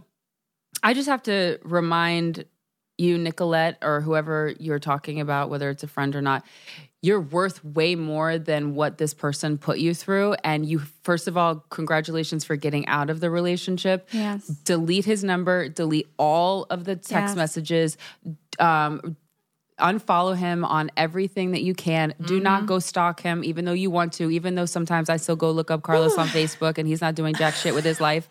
I 0.82 0.92
just 0.92 1.08
have 1.08 1.22
to 1.22 1.58
remind 1.62 2.44
you, 2.98 3.16
Nicolette, 3.16 3.78
or 3.80 4.02
whoever 4.02 4.52
you're 4.60 4.78
talking 4.78 5.18
about, 5.18 5.48
whether 5.48 5.70
it's 5.70 5.82
a 5.82 5.88
friend 5.88 6.14
or 6.14 6.20
not, 6.20 6.44
you're 7.00 7.20
worth 7.20 7.64
way 7.64 7.94
more 7.94 8.38
than 8.38 8.74
what 8.74 8.98
this 8.98 9.14
person 9.14 9.56
put 9.56 9.78
you 9.78 9.94
through. 9.94 10.34
And 10.42 10.66
you, 10.66 10.80
first 11.04 11.28
of 11.28 11.36
all, 11.36 11.64
congratulations 11.70 12.44
for 12.44 12.56
getting 12.56 12.86
out 12.88 13.08
of 13.08 13.20
the 13.20 13.30
relationship. 13.30 14.08
Yes. 14.10 14.46
Delete 14.48 15.04
his 15.04 15.22
number, 15.22 15.68
delete 15.68 16.08
all 16.18 16.66
of 16.70 16.84
the 16.84 16.96
text 16.96 17.10
Yes. 17.10 17.36
messages. 17.36 17.96
Um, 18.58 19.16
unfollow 19.78 20.36
him 20.36 20.64
on 20.64 20.90
everything 20.96 21.52
that 21.52 21.62
you 21.62 21.72
can. 21.72 22.12
Do 22.26 22.40
not 22.40 22.66
go 22.66 22.80
stalk 22.80 23.20
him, 23.20 23.44
even 23.44 23.64
though 23.64 23.72
you 23.72 23.90
want 23.90 24.12
to, 24.14 24.28
even 24.28 24.56
though 24.56 24.66
sometimes 24.66 25.08
I 25.08 25.18
still 25.18 25.36
go 25.36 25.52
look 25.52 25.70
up 25.70 25.82
Carlos 25.84 26.18
on 26.18 26.26
Facebook 26.38 26.78
and 26.78 26.88
he's 26.88 27.00
not 27.00 27.14
doing 27.14 27.32
jack 27.34 27.54
shit 27.54 27.74
with 27.74 27.84
his 27.84 28.00
life. 28.00 28.28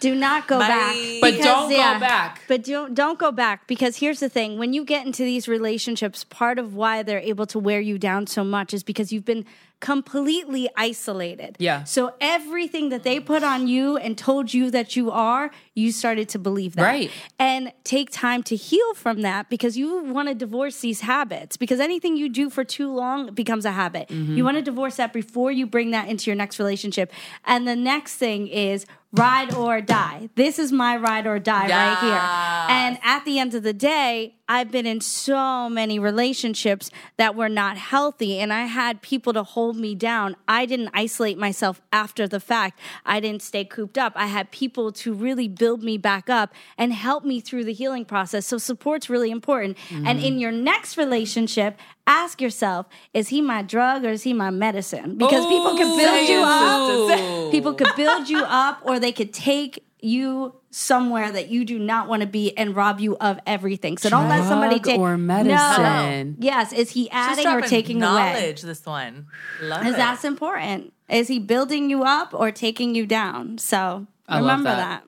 Do 0.00 0.14
not 0.14 0.46
go 0.46 0.58
Bye. 0.58 0.68
back. 0.68 0.96
But 1.20 1.42
don't 1.42 1.70
go 1.70 2.00
back. 2.00 2.42
But 2.48 2.64
don't 2.64 2.94
don't 2.94 3.18
go 3.18 3.32
back 3.32 3.66
because 3.66 3.96
here's 3.96 4.20
the 4.20 4.28
thing: 4.28 4.58
when 4.58 4.72
you 4.72 4.84
get 4.84 5.06
into 5.06 5.24
these 5.24 5.48
relationships, 5.48 6.24
part 6.24 6.58
of 6.58 6.74
why 6.74 7.02
they're 7.02 7.20
able 7.20 7.46
to 7.46 7.58
wear 7.58 7.80
you 7.80 7.98
down 7.98 8.26
so 8.26 8.44
much 8.44 8.72
is 8.72 8.82
because 8.82 9.12
you've 9.12 9.24
been 9.24 9.44
completely 9.80 10.68
isolated. 10.76 11.56
Yeah. 11.58 11.84
So 11.84 12.14
everything 12.20 12.88
that 12.88 13.04
they 13.04 13.20
put 13.20 13.44
on 13.44 13.68
you 13.68 13.96
and 13.96 14.18
told 14.18 14.52
you 14.52 14.70
that 14.72 14.96
you 14.96 15.10
are, 15.10 15.50
you 15.74 15.92
started 15.92 16.28
to 16.30 16.38
believe 16.38 16.74
that. 16.74 16.82
Right. 16.82 17.10
And 17.38 17.72
take 17.84 18.10
time 18.10 18.42
to 18.44 18.56
heal 18.56 18.94
from 18.94 19.22
that 19.22 19.48
because 19.48 19.76
you 19.76 20.02
want 20.04 20.28
to 20.28 20.34
divorce 20.34 20.80
these 20.80 21.02
habits 21.02 21.56
because 21.56 21.78
anything 21.78 22.16
you 22.16 22.28
do 22.28 22.50
for 22.50 22.64
too 22.64 22.92
long 22.92 23.32
becomes 23.34 23.64
a 23.64 23.70
habit. 23.72 24.08
Mm-hmm. 24.08 24.36
You 24.36 24.44
want 24.44 24.56
to 24.56 24.62
divorce 24.62 24.96
that 24.96 25.12
before 25.12 25.52
you 25.52 25.66
bring 25.66 25.92
that 25.92 26.08
into 26.08 26.28
your 26.28 26.36
next 26.36 26.58
relationship. 26.58 27.12
And 27.44 27.68
the 27.68 27.76
next 27.76 28.16
thing 28.16 28.48
is 28.48 28.84
ride 29.12 29.54
or 29.54 29.80
die. 29.80 30.28
This 30.34 30.58
is 30.58 30.70
my 30.70 30.96
ride 30.96 31.26
or 31.26 31.38
die 31.38 31.68
right 31.68 31.98
here. 31.98 32.76
And 32.76 32.98
at 33.02 33.24
the 33.24 33.38
end 33.38 33.54
of 33.54 33.62
the 33.62 33.72
day, 33.72 34.34
I've 34.50 34.70
been 34.70 34.86
in 34.86 35.00
so 35.00 35.68
many 35.68 35.98
relationships 35.98 36.90
that 37.16 37.34
were 37.34 37.48
not 37.48 37.76
healthy 37.76 38.38
and 38.38 38.52
I 38.52 38.62
had 38.64 39.02
people 39.02 39.32
to 39.34 39.42
hold 39.42 39.76
me 39.76 39.94
down. 39.94 40.36
I 40.46 40.66
didn't 40.66 40.90
isolate 40.94 41.38
myself 41.38 41.80
after 41.92 42.26
the 42.26 42.40
fact. 42.40 42.80
I 43.04 43.20
didn't 43.20 43.42
stay 43.42 43.64
cooped 43.64 43.98
up. 43.98 44.12
I 44.14 44.26
had 44.26 44.50
people 44.50 44.92
to 44.92 45.12
really 45.12 45.48
build 45.48 45.82
me 45.82 45.98
back 45.98 46.30
up 46.30 46.54
and 46.76 46.92
help 46.92 47.24
me 47.24 47.40
through 47.40 47.64
the 47.64 47.74
healing 47.74 48.04
process. 48.06 48.46
So 48.46 48.56
support's 48.58 49.10
really 49.10 49.30
important. 49.30 49.76
And 49.90 50.06
mm-hmm. 50.06 50.18
in 50.18 50.38
your 50.38 50.52
next 50.52 50.96
relationship, 50.96 51.78
ask 52.08 52.40
yourself, 52.40 52.86
is 53.12 53.28
he 53.28 53.40
my 53.40 53.62
drug 53.62 54.04
or 54.04 54.10
is 54.10 54.22
he 54.22 54.32
my 54.32 54.50
medicine? 54.50 55.16
Because 55.16 55.46
people 55.46 55.76
can 55.76 55.96
build 55.96 56.30
oh, 56.30 57.06
you 57.08 57.44
up. 57.44 57.50
People 57.52 57.74
could 57.74 57.94
build 57.96 58.28
you 58.28 58.42
up 58.44 58.80
or 58.84 58.98
they 58.98 59.12
could 59.12 59.32
take 59.32 59.84
you 60.00 60.54
somewhere 60.70 61.30
that 61.32 61.48
you 61.48 61.64
do 61.64 61.78
not 61.78 62.08
want 62.08 62.20
to 62.20 62.26
be 62.26 62.56
and 62.56 62.76
rob 62.76 63.00
you 63.00 63.16
of 63.18 63.38
everything. 63.46 63.98
So 63.98 64.10
don't 64.10 64.28
let 64.28 64.46
somebody 64.46 64.78
Drug 64.78 64.84
take 64.84 65.00
or 65.00 65.16
No. 65.16 66.34
Yes, 66.38 66.72
is 66.72 66.90
he 66.90 67.10
adding 67.10 67.46
or 67.46 67.60
dropping 67.60 67.68
taking 67.70 68.02
away? 68.02 68.32
knowledge. 68.32 68.62
This 68.62 68.84
one, 68.84 69.26
love 69.60 69.80
Because 69.80 69.94
it. 69.94 69.98
that's 69.98 70.24
important. 70.24 70.92
Is 71.08 71.28
he 71.28 71.38
building 71.38 71.90
you 71.90 72.04
up 72.04 72.34
or 72.34 72.52
taking 72.52 72.94
you 72.94 73.06
down? 73.06 73.58
So 73.58 74.06
I 74.28 74.40
love 74.40 74.58
remember 74.58 74.70
that. 74.70 75.04
that. 75.04 75.07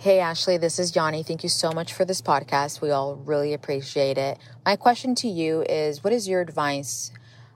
Hey 0.00 0.20
Ashley, 0.20 0.58
this 0.58 0.78
is 0.78 0.94
Yanni. 0.94 1.24
Thank 1.24 1.42
you 1.42 1.48
so 1.48 1.72
much 1.72 1.92
for 1.92 2.04
this 2.04 2.22
podcast. 2.22 2.80
We 2.80 2.92
all 2.92 3.16
really 3.16 3.52
appreciate 3.52 4.16
it. 4.16 4.38
My 4.64 4.76
question 4.76 5.16
to 5.16 5.28
you 5.28 5.62
is 5.62 6.04
what 6.04 6.12
is 6.12 6.28
your 6.28 6.40
advice 6.40 7.10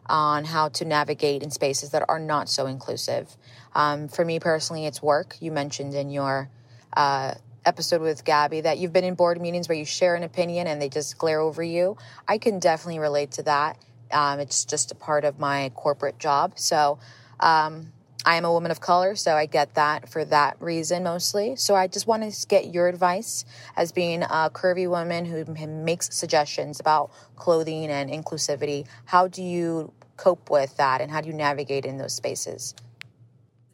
on 0.07 0.47
how 0.47 0.69
to 0.71 0.85
navigate 0.85 1.45
in 1.45 1.53
spaces 1.53 1.91
that 1.91 2.05
are 2.09 2.19
not 2.19 2.49
so 2.49 2.67
inclusive? 2.67 3.37
Um, 3.77 4.09
for 4.09 4.25
me 4.25 4.41
personally, 4.41 4.87
it's 4.87 5.01
work. 5.01 5.37
You 5.39 5.53
mentioned 5.53 5.95
in 5.95 6.11
your 6.11 6.51
uh, 6.97 7.35
episode 7.65 8.01
with 8.01 8.25
Gabby 8.25 8.63
that 8.63 8.79
you've 8.79 8.93
been 8.93 9.05
in 9.05 9.15
board 9.15 9.41
meetings 9.41 9.69
where 9.69 9.79
you 9.79 9.85
share 9.85 10.17
an 10.17 10.25
opinion 10.25 10.67
and 10.67 10.83
they 10.83 10.89
just 10.89 11.19
glare 11.19 11.39
over 11.39 11.63
you. 11.63 11.97
I 12.27 12.39
can 12.39 12.59
definitely 12.59 12.99
relate 12.99 13.31
to 13.33 13.45
that. 13.45 13.79
Um, 14.11 14.41
it's 14.41 14.65
just 14.65 14.91
a 14.91 14.97
part 14.97 15.25
of 15.25 15.39
my 15.39 15.71
corporate 15.77 16.19
job. 16.19 16.59
So, 16.59 16.99
um, 17.39 17.93
I 18.25 18.37
am 18.37 18.45
a 18.45 18.53
woman 18.53 18.71
of 18.71 18.81
color, 18.81 19.17
so 19.17 19.35
I 19.35 19.47
get 19.47 19.75
that 19.75 20.09
for 20.09 20.25
that 20.27 20.57
reason 20.61 21.03
mostly. 21.03 21.57
So 21.57 21.75
I 21.75 21.89
just 21.89 22.07
want 22.07 22.31
to 22.31 22.47
get 22.47 22.73
your 22.73 22.89
advice 22.89 23.45
as 23.77 23.91
being 23.91 24.23
a 24.23 24.51
curvy 24.53 24.89
woman 24.89 25.25
who 25.25 25.45
makes 25.67 26.15
suggestions 26.15 26.79
about 26.79 27.11
clothing 27.37 27.87
and 27.87 28.11
inclusivity. 28.11 28.87
How 29.07 29.27
do 29.27 29.43
you 29.43 29.93
cope 30.17 30.51
with 30.51 30.77
that 30.77 31.01
and 31.01 31.11
how 31.11 31.21
do 31.21 31.29
you 31.29 31.35
navigate 31.35 31.85
in 31.85 31.97
those 31.97 32.15
spaces? 32.15 32.75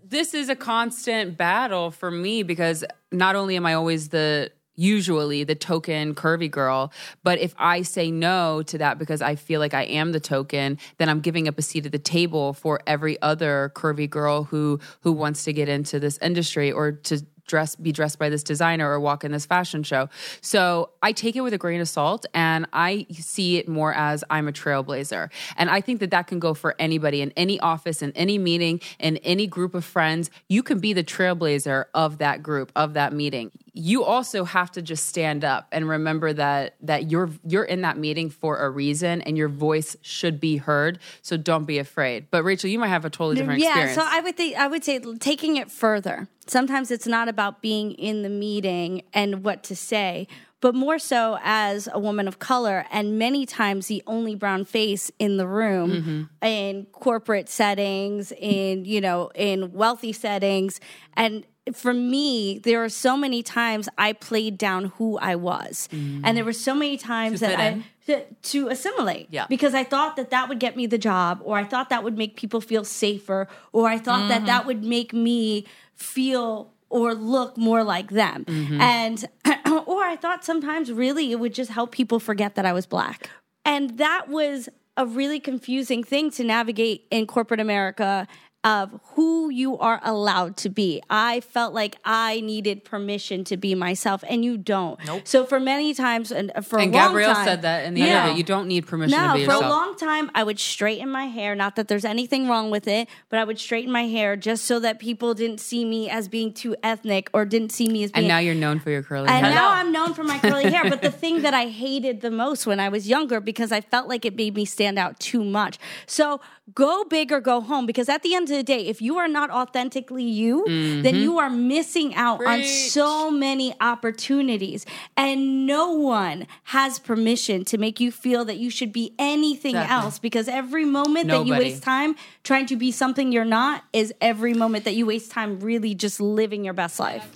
this 0.09 0.35
is 0.35 0.49
a 0.49 0.57
constant 0.57 1.37
battle 1.37 1.91
for 1.91 2.11
me 2.11 2.43
because 2.43 2.85
not 3.13 3.37
only 3.37 3.57
am 3.57 3.67
I 3.67 3.75
always 3.75 4.09
the 4.09 4.51
usually 4.79 5.45
the 5.45 5.55
token 5.55 6.15
curvy 6.15 6.51
girl, 6.51 6.93
but 7.25 7.39
if 7.39 7.55
I 7.59 7.83
say 7.83 8.11
no 8.11 8.63
to 8.63 8.79
that 8.79 8.99
because 8.99 9.21
I 9.21 9.35
feel 9.35 9.61
like 9.61 9.75
I 9.75 9.83
am 9.83 10.13
the 10.13 10.21
token, 10.21 10.79
then 10.99 11.09
I'm 11.09 11.21
giving 11.21 11.49
up 11.49 11.59
a 11.59 11.63
seat 11.63 11.85
at 11.85 11.93
the 11.93 11.99
table 11.99 12.53
for 12.53 12.81
every 12.87 13.21
other 13.21 13.73
curvy 13.75 14.09
girl 14.09 14.45
who 14.45 14.79
who 15.01 15.13
wants 15.13 15.45
to 15.45 15.53
get 15.53 15.69
into 15.69 15.99
this 15.99 16.19
industry 16.19 16.71
or 16.71 16.93
to 16.93 17.27
dress 17.49 17.75
be 17.75 17.91
dressed 17.91 18.19
by 18.19 18.29
this 18.29 18.45
designer 18.45 18.89
or 18.89 19.01
walk 19.01 19.25
in 19.25 19.33
this 19.33 19.47
fashion 19.47 19.83
show. 19.83 20.09
So 20.41 20.91
I 21.03 21.11
take 21.13 21.35
it 21.35 21.41
with 21.41 21.55
a 21.55 21.59
grain 21.59 21.81
of 21.81 21.89
salt 21.89 22.27
and 22.33 22.67
I 22.73 23.07
see 23.11 23.57
it 23.57 23.69
more 23.69 23.93
as 23.95 24.23
I'm 24.31 24.47
a 24.47 24.53
trailblazer. 24.53 25.31
And 25.57 25.69
I 25.69 25.81
think 25.81 25.99
that 26.01 26.11
that 26.13 26.29
can 26.29 26.39
go 26.39 26.55
for 26.55 26.77
anybody 26.79 27.23
in 27.23 27.33
any 27.37 27.59
office 27.59 28.03
in 28.03 28.13
any 28.13 28.39
meeting 28.39 28.81
in 29.01 29.17
any 29.19 29.47
group 29.49 29.75
of 29.75 29.85
friends. 29.85 30.31
You 30.49 30.63
can 30.63 30.79
be 30.79 30.93
the 30.93 31.03
trailblazer 31.03 31.87
of 31.95 32.19
that 32.19 32.43
group 32.43 32.71
of 32.77 32.95
that 32.95 33.13
meeting. 33.13 33.51
You 33.79 34.03
also 34.03 34.43
have 34.45 34.73
to 34.73 34.83
just 34.83 35.07
stand 35.07 35.45
up 35.45 35.69
and 35.71 35.89
remember 35.89 36.33
that 36.33 36.75
that 36.83 37.11
you're 37.13 37.31
you're 37.47 37.65
in 37.65 37.83
that 37.83 37.97
meeting 37.97 38.29
for 38.29 38.59
a 38.59 38.69
reason 38.69 39.23
and 39.23 39.39
your 39.39 39.49
voice 39.49 39.97
should 40.03 40.41
be 40.41 40.57
heard. 40.57 40.99
So 41.23 41.37
don't 41.37 41.65
be 41.65 41.79
afraid. 41.79 42.27
But 42.31 42.43
Rachel, 42.43 42.69
you 42.69 42.79
might 42.81 42.89
have 42.89 43.05
a 43.05 43.11
totally 43.11 43.37
different 43.37 43.61
yeah, 43.61 43.69
experience. 43.69 43.95
so 43.95 44.03
I 44.05 44.21
would 44.21 44.37
think 44.37 44.57
I 44.57 44.67
would 44.67 44.83
say 44.83 44.99
taking 45.21 45.57
it 45.57 45.71
further. 45.71 46.29
Sometimes 46.49 46.91
it's 46.91 47.07
not 47.07 47.29
about 47.29 47.63
being 47.63 47.93
in 47.93 48.23
the 48.23 48.29
meeting 48.29 49.03
and 49.13 49.45
what 49.45 49.63
to 49.65 49.77
say, 49.77 50.27
but 50.61 50.75
more 50.75 50.99
so 50.99 51.39
as 51.43 51.89
a 51.93 52.01
woman 52.01 52.27
of 52.27 52.39
color 52.39 52.85
and 52.91 53.19
many 53.19 53.47
times 53.47 53.87
the 53.87 54.03
only 54.07 54.35
brown 54.35 54.65
face 54.65 55.11
in 55.21 55.37
the 55.37 55.47
room 55.47 55.91
Mm-hmm. 55.93 56.47
in 56.47 56.87
corporate 56.87 57.49
settings, 57.49 58.33
in 58.33 58.85
you 58.85 59.01
know, 59.01 59.31
in 59.35 59.73
wealthy 59.73 60.13
settings 60.13 60.81
and 61.15 61.45
for 61.75 61.95
me, 61.95 62.59
there 62.59 62.83
are 62.83 62.89
so 62.89 63.17
many 63.17 63.43
times 63.43 63.89
I 63.97 64.13
played 64.13 64.59
down 64.59 64.87
who 64.97 65.19
I 65.19 65.35
was, 65.37 65.89
and 65.93 66.37
there 66.37 66.45
were 66.45 66.53
so 66.53 66.75
many 66.75 66.97
times 66.97 67.41
that 67.41 67.59
I 67.59 67.83
to, 68.07 68.25
to 68.25 68.69
assimilate. 68.69 69.29
Yeah. 69.31 69.47
Because 69.49 69.75
I 69.75 69.85
thought 69.85 70.17
that 70.17 70.31
that 70.31 70.49
would 70.49 70.59
get 70.59 70.77
me 70.77 70.87
the 70.87 70.99
job, 70.99 71.41
or 71.45 71.59
I 71.59 71.65
thought 71.65 71.91
that 71.91 72.03
would 72.03 72.17
make 72.17 72.37
people 72.37 72.61
feel 72.61 72.85
safer, 72.85 73.49
or 73.73 73.89
I 73.89 73.99
thought 73.99 74.29
that 74.29 74.47
that 74.47 74.67
would 74.67 74.83
make 74.83 75.13
me 75.13 75.67
feel 75.95 76.73
or 76.91 77.15
look 77.15 77.59
more 77.59 77.85
like 77.85 78.11
them. 78.11 78.45
And, 78.81 79.27
or 79.87 80.03
I 80.03 80.17
thought 80.17 80.45
sometimes 80.45 80.91
really 80.91 81.33
it 81.33 81.39
would 81.39 81.53
just 81.53 81.71
help 81.71 81.93
people 81.93 82.19
forget 82.19 82.55
that 82.55 82.65
I 82.65 82.73
was 82.73 82.87
black. 82.87 83.29
And 83.65 83.99
that 83.99 84.29
was 84.29 84.71
a 84.97 85.05
really 85.05 85.39
confusing 85.39 86.03
thing 86.03 86.31
to 86.33 86.45
navigate 86.45 87.07
in 87.11 87.27
corporate 87.27 87.61
America 87.61 88.27
of 88.65 88.99
who 89.15 89.51
you 89.51 89.79
are 89.79 90.01
allowed 90.03 90.57
to 90.59 90.69
be. 90.69 91.01
I 91.09 91.41
felt 91.41 91.73
like 91.75 91.97
I 92.05 92.41
needed 92.41 92.85
permission 92.85 93.45
to 93.45 93.57
be 93.57 93.75
myself, 93.77 94.25
and 94.29 94.45
you 94.45 94.59
don't. 94.59 94.99
Nope. 95.07 95.23
So 95.29 95.47
for 95.47 95.61
many 95.61 95.95
times, 95.95 96.33
and 96.33 96.51
uh, 96.55 96.61
for 96.63 96.81
and 96.81 96.93
a 96.93 96.97
long 96.99 97.07
Gabrielle 97.11 97.35
time, 97.35 97.45
said 97.45 97.63
that 97.63 97.85
in 97.87 97.95
the 97.95 98.01
Yeah. 98.01 98.25
interview. 98.25 98.39
You 98.39 98.43
don't 98.43 98.67
need 98.67 98.87
permission 98.87 99.17
No, 99.17 99.29
to 99.29 99.35
be 99.39 99.45
for 99.45 99.53
yourself. 99.53 99.65
a 99.65 99.69
long 99.69 99.97
time, 99.97 100.31
I 100.35 100.43
would 100.43 100.59
straighten 100.59 101.09
my 101.09 101.27
hair. 101.27 101.55
Not 101.55 101.77
that 101.77 101.87
there's 101.87 102.05
anything 102.05 102.49
wrong 102.49 102.71
with 102.71 102.89
it, 102.89 103.09
but 103.29 103.39
I 103.39 103.45
would 103.45 103.61
straighten 103.61 103.93
my 103.93 104.07
hair 104.07 104.35
just 104.37 104.65
so 104.65 104.81
that 104.81 104.99
people 104.99 105.35
didn't 105.35 105.61
see 105.61 105.85
me 105.85 106.11
as 106.11 106.27
being 106.27 106.53
too 106.53 106.75
ethnic 106.83 107.31
or 107.33 107.45
didn't 107.45 107.71
see 107.71 107.87
me 107.89 108.03
as 108.03 108.11
being. 108.11 108.25
and 108.25 108.29
now 108.29 108.39
you're 108.39 108.55
known 108.57 108.81
for 108.81 108.91
your 108.91 109.05
curly 109.05 109.29
hair. 109.29 109.37
And 109.37 109.47
hair. 109.47 109.55
now 109.55 109.71
I'm 109.79 109.93
known 109.93 110.15
for 110.15 110.25
my 110.25 110.39
curly 110.41 110.69
hair. 110.69 110.83
But 110.91 111.01
the 111.03 111.13
thing 111.13 111.43
that 111.43 111.55
I 111.55 111.67
hated 111.69 112.23
the 112.23 112.31
most 112.33 112.67
when 112.67 112.81
I 112.81 112.89
was 112.89 113.09
younger, 113.09 113.41
because 113.41 113.71
I 113.71 113.81
felt 113.81 114.09
like 114.09 114.25
it 114.25 114.35
made 114.35 114.57
me 114.57 114.65
stand 114.65 114.99
out 114.99 115.21
too 115.21 115.45
much. 115.45 115.79
So 116.07 116.41
go 116.75 117.05
big 117.05 117.31
or 117.33 117.41
go 117.41 117.61
home. 117.61 117.87
Because 117.87 118.09
at 118.09 118.23
the 118.25 118.35
end 118.35 118.48
of 118.51 118.57
the 118.57 118.63
day, 118.63 118.87
if 118.87 119.01
you 119.03 119.19
are 119.19 119.29
not 119.29 119.51
authentically 119.51 120.25
you, 120.25 120.65
then 121.03 121.17
you 121.17 121.39
are 121.39 121.51
missing 121.51 122.15
out 122.15 122.45
on 122.45 122.63
so 122.65 123.31
many 123.31 123.75
opportunities. 123.81 124.85
And 125.17 125.67
no 125.67 125.93
one 125.93 126.47
has 126.65 126.99
permission 126.99 127.65
to 127.67 127.79
make 127.79 128.01
you 128.01 128.11
feel 128.11 128.45
that 128.45 128.57
you 128.59 128.71
should 128.71 128.93
be 128.93 129.13
anything 129.19 129.75
Exactly. 129.77 129.95
else. 129.95 130.19
Because 130.19 130.49
every 130.49 130.85
moment 130.85 131.29
that 131.29 131.47
you 131.47 131.53
waste 131.53 131.83
time 131.83 132.17
trying 132.45 132.67
to 132.67 132.77
be 132.77 132.91
something 132.93 133.33
you're 133.33 133.45
not 133.45 133.85
is 133.93 134.13
every 134.21 134.55
moment 134.55 134.85
that 134.85 134.95
you 134.95 135.07
waste 135.07 135.31
time 135.31 135.61
really 135.61 135.95
just 135.95 136.21
living 136.21 136.65
your 136.65 136.75
best 136.75 136.99
life. 137.01 137.29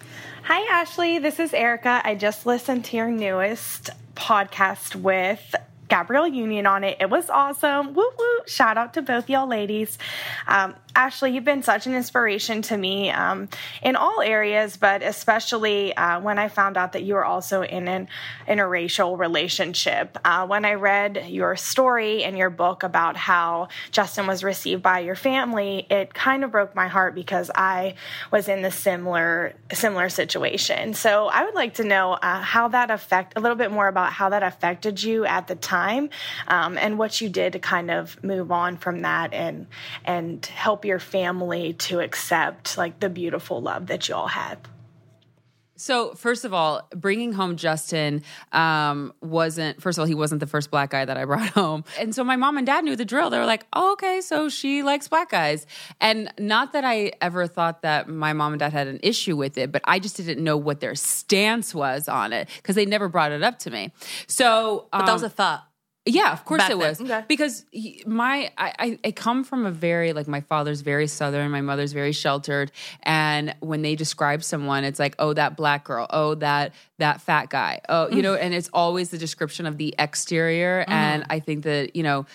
Hi, 0.44 0.60
Ashley. 0.80 1.18
This 1.18 1.38
is 1.38 1.54
Erica. 1.54 2.00
I 2.04 2.14
just 2.14 2.46
listened 2.46 2.84
to 2.86 2.96
your 2.96 3.08
newest 3.10 3.90
podcast 4.16 4.96
with 4.96 5.54
Gabrielle 5.88 6.26
Union 6.26 6.66
on 6.66 6.84
it. 6.84 6.96
It 7.00 7.10
was 7.10 7.28
awesome. 7.28 7.92
Woo 7.94 8.10
woo. 8.18 8.38
Shout 8.46 8.78
out 8.78 8.94
to 8.94 9.02
both 9.02 9.28
y'all 9.28 9.46
ladies. 9.46 9.98
Um, 10.48 10.74
Ashley, 10.94 11.32
you've 11.32 11.44
been 11.44 11.62
such 11.62 11.86
an 11.86 11.94
inspiration 11.94 12.60
to 12.62 12.76
me 12.76 13.10
um, 13.10 13.48
in 13.82 13.96
all 13.96 14.20
areas, 14.20 14.76
but 14.76 15.02
especially 15.02 15.96
uh, 15.96 16.20
when 16.20 16.38
I 16.38 16.48
found 16.48 16.76
out 16.76 16.92
that 16.92 17.02
you 17.02 17.14
were 17.14 17.24
also 17.24 17.62
in 17.62 17.88
an 17.88 18.08
interracial 18.46 19.18
relationship. 19.18 20.18
Uh, 20.24 20.46
when 20.46 20.66
I 20.66 20.74
read 20.74 21.28
your 21.28 21.56
story 21.56 22.24
and 22.24 22.36
your 22.36 22.50
book 22.50 22.82
about 22.82 23.16
how 23.16 23.68
Justin 23.90 24.26
was 24.26 24.44
received 24.44 24.82
by 24.82 25.00
your 25.00 25.14
family, 25.14 25.86
it 25.88 26.12
kind 26.12 26.44
of 26.44 26.50
broke 26.50 26.74
my 26.74 26.88
heart 26.88 27.14
because 27.14 27.50
I 27.54 27.94
was 28.30 28.48
in 28.48 28.60
the 28.60 28.70
similar 28.70 29.54
similar 29.72 30.10
situation. 30.10 30.92
So 30.92 31.28
I 31.28 31.44
would 31.44 31.54
like 31.54 31.74
to 31.74 31.84
know 31.84 32.12
uh, 32.12 32.42
how 32.42 32.68
that 32.68 32.90
affect 32.90 33.36
a 33.36 33.40
little 33.40 33.56
bit 33.56 33.72
more 33.72 33.88
about 33.88 34.12
how 34.12 34.28
that 34.28 34.42
affected 34.42 35.02
you 35.02 35.24
at 35.24 35.46
the 35.46 35.54
time 35.54 36.10
um, 36.48 36.76
and 36.76 36.98
what 36.98 37.20
you 37.20 37.30
did 37.30 37.54
to 37.54 37.58
kind 37.58 37.90
of 37.90 38.22
move 38.22 38.52
on 38.52 38.76
from 38.76 39.02
that 39.02 39.32
and 39.32 39.66
and 40.04 40.44
help 40.44 40.81
your 40.84 40.98
family 40.98 41.74
to 41.74 42.00
accept 42.00 42.78
like 42.78 43.00
the 43.00 43.08
beautiful 43.08 43.60
love 43.60 43.86
that 43.88 44.08
you 44.08 44.14
all 44.14 44.28
have? 44.28 44.58
So, 45.82 46.14
first 46.14 46.44
of 46.44 46.54
all, 46.54 46.86
bringing 46.94 47.32
home 47.32 47.56
Justin 47.56 48.22
um, 48.52 49.12
wasn't, 49.20 49.82
first 49.82 49.98
of 49.98 50.02
all, 50.02 50.06
he 50.06 50.14
wasn't 50.14 50.38
the 50.38 50.46
first 50.46 50.70
black 50.70 50.90
guy 50.90 51.04
that 51.04 51.16
I 51.16 51.24
brought 51.32 51.48
home. 51.48 51.82
And 51.98 52.14
so 52.14 52.22
my 52.22 52.36
mom 52.36 52.56
and 52.56 52.64
dad 52.64 52.84
knew 52.84 52.94
the 52.94 53.04
drill. 53.04 53.30
They 53.30 53.38
were 53.38 53.46
like, 53.46 53.66
oh, 53.72 53.94
okay, 53.94 54.20
so 54.20 54.48
she 54.48 54.84
likes 54.84 55.08
black 55.08 55.30
guys. 55.30 55.66
And 56.00 56.32
not 56.38 56.74
that 56.74 56.84
I 56.84 57.14
ever 57.20 57.48
thought 57.48 57.82
that 57.82 58.08
my 58.08 58.32
mom 58.32 58.52
and 58.52 58.60
dad 58.60 58.72
had 58.72 58.86
an 58.86 59.00
issue 59.02 59.36
with 59.36 59.58
it, 59.58 59.72
but 59.72 59.82
I 59.84 59.98
just 59.98 60.16
didn't 60.16 60.44
know 60.44 60.56
what 60.56 60.78
their 60.78 60.94
stance 60.94 61.74
was 61.74 62.06
on 62.06 62.32
it 62.32 62.48
because 62.58 62.76
they 62.76 62.86
never 62.86 63.08
brought 63.08 63.32
it 63.32 63.42
up 63.42 63.58
to 63.60 63.70
me. 63.72 63.90
So, 64.28 64.86
But 64.92 65.06
that 65.06 65.12
was 65.12 65.24
um, 65.24 65.26
a 65.26 65.30
thought. 65.30 65.64
Yeah, 66.04 66.32
of 66.32 66.44
course 66.44 66.68
it 66.68 66.76
was 66.76 67.00
Okay. 67.00 67.24
because 67.28 67.64
he- 67.70 68.02
my 68.06 68.50
I, 68.58 68.72
I 68.78 68.98
I 69.04 69.10
come 69.12 69.44
from 69.44 69.66
a 69.66 69.70
very 69.70 70.12
like 70.12 70.26
my 70.26 70.40
father's 70.40 70.80
very 70.80 71.06
southern, 71.06 71.50
my 71.50 71.60
mother's 71.60 71.92
very 71.92 72.12
sheltered, 72.12 72.72
and 73.02 73.54
when 73.60 73.82
they 73.82 73.94
describe 73.94 74.42
someone, 74.42 74.84
it's 74.84 74.98
like 74.98 75.14
oh 75.18 75.32
that 75.34 75.56
black 75.56 75.84
girl, 75.84 76.06
oh 76.10 76.34
that 76.36 76.72
that 76.98 77.20
fat 77.20 77.50
guy, 77.50 77.80
oh 77.88 78.08
you 78.08 78.16
mm. 78.16 78.22
know, 78.22 78.34
and 78.34 78.52
it's 78.52 78.68
always 78.72 79.10
the 79.10 79.18
description 79.18 79.64
of 79.64 79.78
the 79.78 79.94
exterior, 79.98 80.80
mm-hmm. 80.82 80.92
and 80.92 81.24
I 81.30 81.38
think 81.38 81.64
that 81.64 81.94
you 81.94 82.02
know 82.02 82.26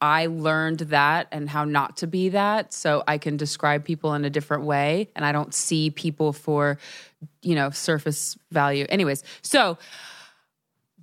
I 0.00 0.26
learned 0.26 0.80
that 0.80 1.28
and 1.32 1.48
how 1.48 1.64
not 1.64 1.98
to 1.98 2.06
be 2.06 2.28
that. 2.30 2.72
So 2.72 3.02
I 3.08 3.18
can 3.18 3.36
describe 3.36 3.84
people 3.84 4.14
in 4.14 4.24
a 4.24 4.30
different 4.30 4.64
way. 4.64 5.08
And 5.16 5.24
I 5.24 5.32
don't 5.32 5.54
see 5.54 5.90
people 5.90 6.32
for, 6.32 6.78
you 7.42 7.54
know, 7.54 7.70
surface 7.70 8.36
value. 8.50 8.84
Anyways, 8.88 9.24
so 9.40 9.78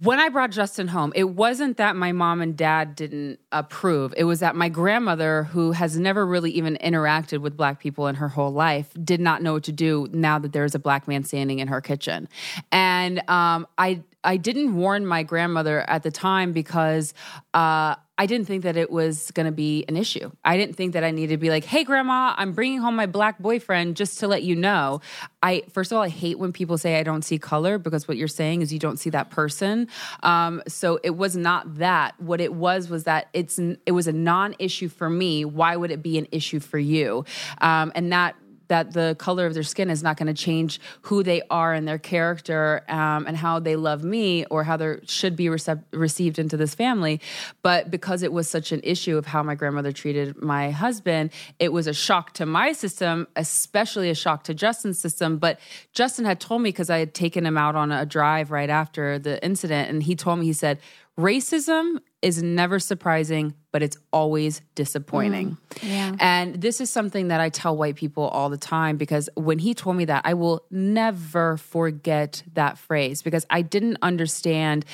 when 0.04 0.20
I 0.20 0.28
brought 0.28 0.52
Justin 0.52 0.90
home, 0.90 1.14
it 1.16 1.24
wasn't 1.24 1.78
that 1.78 1.96
my 1.96 2.12
mom 2.12 2.42
and 2.42 2.58
dad 2.58 2.94
didn't 2.96 3.40
approve. 3.54 4.14
It 4.18 4.26
was 4.26 4.42
that 4.42 4.54
my 4.56 4.68
grandmother, 4.68 5.44
who 5.44 5.72
has 5.72 5.98
never 5.98 6.26
really 6.26 6.52
even 6.52 6.78
interacted 6.84 7.40
with 7.40 7.56
black 7.56 7.80
people 7.80 8.08
in 8.08 8.16
her 8.16 8.28
whole 8.28 8.52
life, 8.52 8.90
did 9.02 9.22
not 9.22 9.42
know 9.42 9.54
what 9.54 9.64
to 9.64 9.72
do 9.72 10.10
now 10.12 10.40
that 10.40 10.52
there's 10.52 10.76
a 10.76 10.80
black 10.80 11.08
man 11.08 11.24
standing 11.24 11.60
in 11.60 11.70
her 11.70 11.80
kitchen. 11.80 12.28
And 12.72 13.20
um, 13.30 13.66
I 13.78 14.04
I 14.24 14.38
didn't 14.38 14.76
warn 14.76 15.06
my 15.06 15.24
grandmother 15.24 15.82
at 15.90 16.04
the 16.04 16.12
time 16.12 16.54
because 16.54 17.14
uh, 17.54 17.96
I 18.16 18.28
didn't 18.28 18.46
think 18.46 18.64
that 18.64 18.78
it 18.78 18.92
was 18.92 19.32
going 19.32 19.48
to 19.48 19.52
be 19.52 19.86
an 19.88 19.98
issue. 19.98 20.32
I 20.46 20.56
didn't 20.56 20.76
think 20.76 20.94
that 20.94 21.04
I 21.04 21.10
needed 21.10 21.34
to 21.34 21.38
be 21.38 21.50
like, 21.50 21.66
"Hey, 21.66 21.84
grandma, 21.84 22.36
I'm 22.38 22.52
bringing 22.54 22.80
home 22.80 22.96
my 22.96 23.08
black 23.08 23.40
boyfriend 23.40 23.96
just 23.96 24.20
to 24.20 24.28
let 24.28 24.44
you 24.44 24.56
know." 24.56 25.02
I 25.42 25.64
first 25.72 25.92
of 25.92 25.98
all, 25.98 26.04
I 26.04 26.10
hate 26.10 26.38
when 26.38 26.54
people 26.54 26.78
say 26.78 27.00
I 27.00 27.04
don't 27.04 27.24
see 27.24 27.40
color 27.40 27.80
because 27.80 28.08
what 28.08 28.18
you're 28.18 28.28
saying 28.28 28.62
is 28.62 28.72
you 28.72 28.78
don't 28.78 28.98
see 28.98 29.10
that 29.10 29.32
person. 29.32 29.88
Um, 30.22 30.62
so 30.68 31.00
it 31.04 31.18
was 31.18 31.36
not 31.36 31.80
that. 31.80 32.20
What 32.22 32.40
it 32.40 32.54
was 32.54 32.88
was 32.88 33.06
that 33.06 33.30
it's 33.34 33.58
it 33.58 33.92
was 33.92 34.08
a 34.08 34.14
non-issue 34.14 34.90
for 34.90 35.10
me. 35.10 35.44
Why 35.44 35.76
would 35.76 35.90
it 35.90 36.04
be 36.04 36.20
an 36.20 36.28
issue 36.32 36.60
for 36.60 36.78
you? 36.78 37.26
Um, 37.62 37.92
and 37.96 38.12
that 38.12 38.36
that 38.74 38.92
the 38.92 39.16
color 39.20 39.46
of 39.46 39.54
their 39.54 39.62
skin 39.62 39.92
is 39.92 40.02
not 40.02 40.18
going 40.18 40.26
to 40.26 40.34
change 40.34 40.82
who 41.04 41.22
they 41.22 41.44
are 41.52 41.76
and 41.76 41.88
their 41.88 42.00
character 42.00 42.82
um, 42.90 43.28
and 43.28 43.38
how 43.38 43.60
they 43.60 43.76
love 43.76 44.04
me 44.04 44.46
or 44.46 44.64
how 44.64 44.76
they 44.76 44.96
should 45.06 45.36
be 45.36 45.46
recept- 45.46 45.84
received 45.92 46.40
into 46.40 46.58
this 46.58 46.74
family. 46.74 47.22
But 47.62 47.92
because 47.92 48.24
it 48.24 48.34
was 48.34 48.50
such 48.50 48.72
an 48.72 48.82
issue 48.84 49.16
of 49.16 49.28
how 49.28 49.44
my 49.44 49.54
grandmother 49.54 49.92
treated 49.92 50.42
my 50.42 50.72
husband, 50.72 51.30
it 51.60 51.72
was 51.72 51.86
a 51.86 51.94
shock 51.94 52.34
to 52.34 52.48
my 52.48 52.72
system, 52.72 53.28
especially 53.36 54.10
a 54.10 54.16
shock 54.16 54.44
to 54.46 54.56
Justin's 54.56 54.98
system. 54.98 55.38
But 55.38 55.60
Justin 55.92 56.26
had 56.26 56.40
told 56.40 56.64
me 56.64 56.70
because 56.70 56.90
I 56.90 56.98
had 56.98 57.14
taken 57.14 57.46
him 57.46 57.60
out 57.60 57.76
on 57.76 57.92
a 57.92 58.08
drive 58.08 58.50
right 58.50 58.72
after 58.72 59.20
the 59.20 59.44
incident, 59.46 59.92
and 59.92 60.02
he 60.02 60.16
told 60.16 60.40
me, 60.40 60.46
he 60.48 60.54
said, 60.54 60.80
racism 61.16 62.00
is 62.24 62.42
never 62.42 62.80
surprising, 62.80 63.54
but 63.72 63.84
it's 63.84 63.98
always 64.14 64.62
disappointing. 64.76 65.58
Mm. 65.72 65.90
yeah. 65.90 66.16
And 66.20 66.62
this 66.62 66.80
is 66.80 66.90
something 66.90 67.28
that 67.28 67.42
I 67.42 67.50
tell 67.50 67.76
white 67.76 67.96
people 67.96 68.24
all 68.30 68.50
the 68.50 68.58
time 68.58 68.98
because 68.98 69.30
when 69.36 69.60
he 69.60 69.74
told 69.74 69.98
me 69.98 70.06
that, 70.06 70.22
I 70.26 70.34
will 70.34 70.66
never 70.72 71.58
forget 71.58 72.42
that 72.54 72.78
phrase 72.78 73.22
because 73.22 73.46
I 73.50 73.62
didn't 73.62 73.98
understand. 74.02 74.86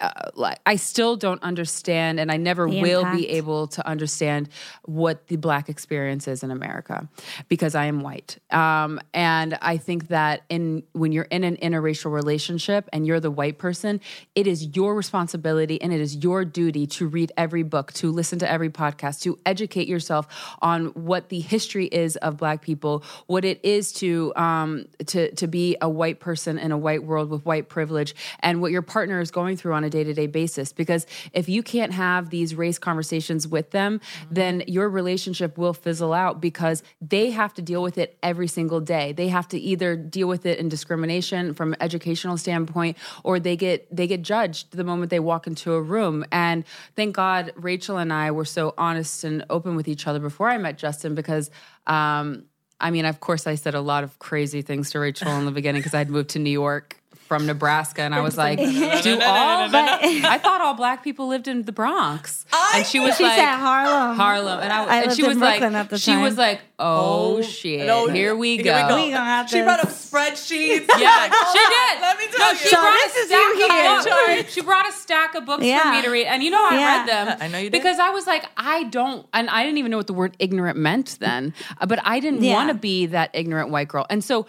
Uh, 0.00 0.30
like 0.34 0.58
I 0.64 0.76
still 0.76 1.16
don't 1.16 1.42
understand, 1.42 2.18
and 2.20 2.32
I 2.32 2.36
never 2.36 2.68
The 2.68 2.80
will 2.80 3.00
impact. 3.00 3.18
be 3.18 3.28
able 3.30 3.66
to 3.68 3.86
understand 3.86 4.48
what 4.84 5.26
the 5.28 5.36
black 5.36 5.68
experience 5.68 6.26
is 6.26 6.42
in 6.42 6.50
America 6.50 7.08
because 7.48 7.74
I 7.74 7.84
am 7.84 8.00
white. 8.00 8.38
Um, 8.50 8.98
and 9.12 9.58
I 9.60 9.76
think 9.76 10.08
that 10.08 10.42
in 10.48 10.84
when 10.92 11.12
you're 11.12 11.24
in 11.30 11.44
an 11.44 11.56
interracial 11.58 12.12
relationship 12.12 12.88
and 12.92 13.06
you're 13.06 13.20
the 13.20 13.30
white 13.30 13.58
person, 13.58 14.00
it 14.34 14.46
is 14.46 14.74
your 14.74 14.94
responsibility 14.94 15.80
and 15.82 15.92
it 15.92 16.00
is 16.00 16.16
your 16.16 16.44
duty 16.44 16.86
to 16.86 17.06
read 17.06 17.30
every 17.36 17.62
book, 17.62 17.92
to 17.94 18.10
listen 18.10 18.38
to 18.38 18.50
every 18.50 18.70
podcast, 18.70 19.20
to 19.22 19.38
educate 19.44 19.86
yourself 19.86 20.26
on 20.62 20.86
what 20.86 21.28
the 21.28 21.40
history 21.40 21.86
is 21.86 22.16
of 22.16 22.36
black 22.38 22.62
people, 22.62 23.02
what 23.26 23.44
it 23.44 23.60
is 23.62 23.92
to 23.92 24.32
um, 24.36 24.86
to 25.06 25.30
to 25.34 25.46
be 25.46 25.76
a 25.80 25.88
white 25.88 26.20
person 26.20 26.58
in 26.58 26.72
a 26.72 26.78
white 26.78 27.04
world 27.04 27.28
with 27.28 27.44
white 27.44 27.68
privilege, 27.68 28.14
and 28.40 28.62
what 28.62 28.72
your 28.72 28.82
partner 28.82 29.20
is 29.20 29.30
going 29.30 29.56
through 29.56 29.74
on 29.74 29.84
a 29.84 29.89
day 29.90 30.04
to 30.04 30.14
day 30.14 30.26
basis. 30.26 30.72
Because 30.72 31.06
if 31.32 31.48
you 31.48 31.62
can't 31.62 31.92
have 31.92 32.30
these 32.30 32.54
race 32.54 32.78
conversations 32.78 33.46
with 33.46 33.70
them, 33.70 34.00
then 34.30 34.62
your 34.66 34.88
relationship 34.88 35.58
will 35.58 35.74
fizzle 35.74 36.12
out 36.12 36.40
because 36.40 36.82
they 37.00 37.30
have 37.30 37.54
to 37.54 37.62
deal 37.62 37.82
with 37.82 37.98
it 37.98 38.18
every 38.22 38.48
single 38.48 38.80
day. 38.80 39.12
They 39.12 39.28
have 39.28 39.48
to 39.48 39.58
either 39.58 39.96
deal 39.96 40.28
with 40.28 40.46
it 40.46 40.58
in 40.58 40.68
discrimination 40.68 41.54
from 41.54 41.72
an 41.72 41.82
educational 41.82 42.36
standpoint, 42.36 42.96
or 43.24 43.40
they 43.40 43.56
get 43.56 43.94
they 43.94 44.06
get 44.06 44.22
judged 44.22 44.72
the 44.72 44.84
moment 44.84 45.10
they 45.10 45.20
walk 45.20 45.46
into 45.46 45.74
a 45.74 45.82
room. 45.82 46.24
And 46.32 46.64
thank 46.96 47.16
God 47.16 47.52
Rachel 47.56 47.96
and 47.96 48.12
I 48.12 48.30
were 48.30 48.44
so 48.44 48.74
honest 48.78 49.24
and 49.24 49.44
open 49.50 49.76
with 49.76 49.88
each 49.88 50.06
other 50.06 50.18
before 50.18 50.48
I 50.48 50.58
met 50.58 50.78
Justin 50.78 51.14
because. 51.14 51.50
Um, 51.86 52.44
I 52.82 52.90
mean, 52.90 53.04
of 53.04 53.20
course, 53.20 53.46
I 53.46 53.56
said 53.56 53.74
a 53.74 53.80
lot 53.82 54.04
of 54.04 54.18
crazy 54.18 54.62
things 54.62 54.92
to 54.92 55.00
Rachel 55.00 55.30
in 55.32 55.44
the 55.44 55.50
beginning 55.50 55.80
because 55.80 55.92
I'd 55.92 56.08
moved 56.08 56.30
to 56.30 56.38
New 56.38 56.48
York 56.48 56.99
from 57.30 57.46
Nebraska, 57.46 58.02
and 58.02 58.12
I 58.12 58.22
was 58.22 58.36
like, 58.36 58.58
"Do 59.04 59.12
all?" 59.22 59.70
But 59.70 60.02
I 60.02 60.36
thought 60.38 60.60
all 60.60 60.74
black 60.74 61.04
people 61.04 61.28
lived 61.28 61.46
in 61.46 61.62
the 61.62 61.70
Bronx, 61.70 62.44
and 62.74 62.84
she 62.84 62.98
was 62.98 63.16
she 63.16 63.22
like, 63.22 63.36
said 63.38 63.54
Harlem. 63.54 64.16
Harlem, 64.16 64.58
and 64.58 64.72
I, 64.72 64.82
I 64.84 64.96
and 64.96 65.06
lived 65.06 65.16
she 65.16 65.22
was 65.22 65.38
Brooklyn 65.38 65.74
like, 65.74 65.80
at 65.84 65.90
the 65.90 65.98
she 65.98 66.16
was 66.16 66.36
like, 66.36 66.60
"Oh, 66.80 67.36
oh 67.38 67.42
shit, 67.42 67.86
no, 67.86 68.08
here 68.08 68.34
we 68.34 68.56
here 68.56 68.64
go." 68.64 68.82
we 68.82 68.88
go. 68.88 68.96
We 68.96 69.10
gonna 69.12 69.24
have 69.24 69.48
She 69.48 69.62
brought 69.62 69.78
up 69.78 69.90
spreadsheets. 69.90 70.88
Yeah, 70.98 71.30
she 71.52 71.62
did. 71.76 72.00
Let 72.02 72.18
me 72.18 72.26
tell 72.34 72.46
no, 72.46 72.50
you. 72.50 72.56
she 72.58 72.68
So 72.68 72.80
brought 72.80 72.98
this 73.06 73.16
a 73.16 73.26
stack 73.28 73.54
you 73.54 73.64
of 73.64 73.70
here. 73.70 74.36
books. 74.42 74.52
She 74.52 74.60
brought 74.62 74.88
a 74.88 74.92
stack 74.92 75.34
of 75.36 75.46
books 75.46 75.64
Yeah. 75.64 75.82
for 75.82 75.90
me 75.92 76.02
to 76.02 76.10
read, 76.10 76.26
and 76.26 76.42
you 76.42 76.50
know 76.50 76.66
I 76.68 76.74
Yeah. 76.78 76.98
read 76.98 77.08
them. 77.08 77.38
I 77.40 77.46
know 77.46 77.58
you 77.58 77.70
did. 77.70 77.78
because 77.78 78.00
I 78.00 78.10
was 78.10 78.26
like, 78.26 78.44
I 78.56 78.82
don't, 78.90 79.24
and 79.32 79.48
I 79.50 79.62
didn't 79.62 79.78
even 79.78 79.92
know 79.92 79.98
what 79.98 80.08
the 80.08 80.14
word 80.14 80.34
ignorant 80.40 80.78
meant 80.78 81.16
then. 81.20 81.54
But 81.86 82.00
I 82.04 82.18
didn't 82.18 82.42
Yeah. 82.42 82.54
want 82.54 82.70
to 82.70 82.74
be 82.74 83.06
that 83.06 83.30
ignorant 83.34 83.70
white 83.70 83.86
girl, 83.86 84.04
and 84.10 84.24
so, 84.24 84.46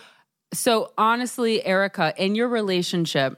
so 0.53 0.91
honestly, 0.97 1.65
Erica, 1.65 2.13
in 2.17 2.35
your 2.35 2.47
relationship. 2.47 3.37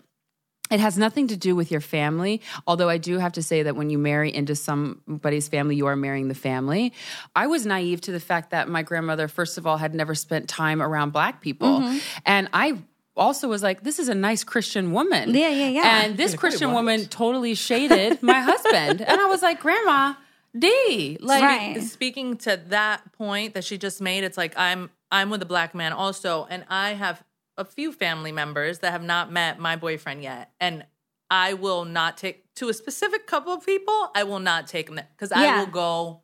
It 0.72 0.80
has 0.80 0.98
nothing 0.98 1.28
to 1.28 1.38
do 1.38 1.56
with 1.56 1.72
your 1.72 1.82
family, 1.82 2.42
although 2.66 2.90
I 2.90 2.98
do 2.98 3.20
have 3.20 3.34
to 3.34 3.44
say 3.44 3.64
that 3.64 3.76
when 3.76 3.92
you 3.92 4.00
marry 4.00 4.34
into 4.34 4.56
somebody's 4.56 5.48
family, 5.48 5.76
you 5.76 5.86
are 5.86 5.96
marrying 5.96 6.30
the 6.30 6.36
family. 6.36 6.94
I 7.36 7.46
was 7.48 7.66
naive 7.66 8.02
to 8.02 8.12
the 8.12 8.20
fact 8.20 8.52
that 8.52 8.70
my 8.70 8.82
grandmother, 8.82 9.28
first 9.28 9.60
of 9.60 9.68
all, 9.68 9.78
had 9.78 9.94
never 9.94 10.16
spent 10.16 10.48
time 10.48 10.82
around 10.82 11.12
black 11.12 11.42
people. 11.42 11.82
Mm-hmm. 11.82 11.98
And 12.26 12.50
I 12.54 12.82
also 13.16 13.48
was 13.48 13.62
like, 13.62 13.84
this 13.84 14.00
is 14.00 14.08
a 14.08 14.16
nice 14.16 14.44
Christian 14.44 14.94
woman. 14.94 15.36
Yeah, 15.36 15.50
yeah, 15.50 15.68
yeah. 15.68 16.02
And 16.02 16.18
this 16.18 16.34
Christian 16.34 16.72
woman 16.72 17.06
totally 17.06 17.56
shaded 17.56 18.24
my 18.24 18.40
husband. 18.40 19.02
And 19.02 19.22
I 19.22 19.26
was 19.26 19.42
like, 19.42 19.60
Grandma, 19.60 20.16
D, 20.58 21.18
like, 21.20 21.44
Right. 21.44 21.82
Speaking 21.84 22.38
to 22.38 22.60
that 22.70 23.12
point 23.14 23.54
that 23.54 23.64
she 23.64 23.78
just 23.78 24.02
made, 24.02 24.24
it's 24.24 24.38
like 24.38 24.54
I'm 24.58 24.90
I'm 25.14 25.30
with 25.30 25.42
a 25.42 25.46
black 25.46 25.74
man 25.76 25.94
also, 25.94 26.46
and 26.50 26.66
I 26.70 26.94
have 26.94 27.24
a 27.58 27.64
few 27.64 27.92
family 27.94 28.32
members 28.32 28.80
that 28.80 28.92
have 28.92 29.04
not 29.04 29.32
met 29.32 29.60
my 29.60 29.76
boyfriend 29.76 30.24
yet, 30.24 30.52
and 30.60 30.86
I 31.30 31.54
will 31.54 31.86
not 31.86 32.18
take 32.18 32.54
to 32.56 32.68
a 32.70 32.74
specific 32.74 33.28
couple 33.28 33.54
of 33.54 33.66
people. 33.66 34.12
I 34.16 34.24
will 34.24 34.40
not 34.40 34.68
take 34.68 34.88
them 34.88 35.00
because 35.16 35.32
I 35.32 35.60
will 35.60 35.68
go 35.68 36.22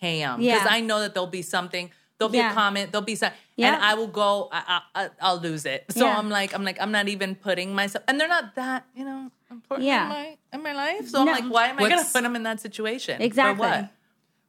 ham 0.00 0.40
because 0.40 0.62
Yeah. 0.62 0.66
I 0.68 0.80
know 0.80 1.00
that 1.00 1.14
there'll 1.14 1.26
be 1.26 1.42
something. 1.42 1.90
There'll 2.18 2.30
be 2.32 2.38
Yeah. 2.38 2.52
a 2.52 2.54
comment. 2.54 2.90
There'll 2.92 3.04
be 3.04 3.16
something, 3.16 3.38
Yeah. 3.56 3.74
and 3.74 3.84
I 3.84 3.94
will 3.94 4.06
go. 4.06 4.48
I, 4.52 4.80
I, 4.94 5.10
I'll 5.20 5.38
lose 5.40 5.66
it. 5.66 5.84
So 5.90 6.06
Yeah. 6.06 6.18
I'm 6.18 6.30
like, 6.30 6.54
I'm 6.54 6.64
like, 6.64 6.80
I'm 6.80 6.92
not 6.92 7.08
even 7.08 7.34
putting 7.34 7.74
myself, 7.74 8.04
and 8.08 8.18
they're 8.20 8.28
not 8.28 8.54
that, 8.54 8.86
you 8.94 9.04
know, 9.04 9.30
important 9.50 9.86
Yeah. 9.86 10.04
in 10.04 10.08
my 10.08 10.36
in 10.54 10.62
my 10.62 10.72
life. 10.72 11.08
So 11.08 11.24
No. 11.24 11.32
I'm 11.32 11.42
like, 11.44 11.52
why 11.52 11.66
am 11.68 11.76
I 11.76 11.80
going 11.80 11.90
to 11.92 11.96
What's- 11.98 12.12
put 12.12 12.22
them 12.22 12.34
in 12.36 12.42
that 12.44 12.60
situation? 12.60 13.18
For 13.18 13.22
Exactly. 13.24 13.66
what? 13.66 13.90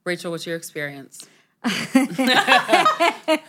Rachel, 0.05 0.31
what's 0.31 0.45
your 0.45 0.55
experience? 0.57 1.25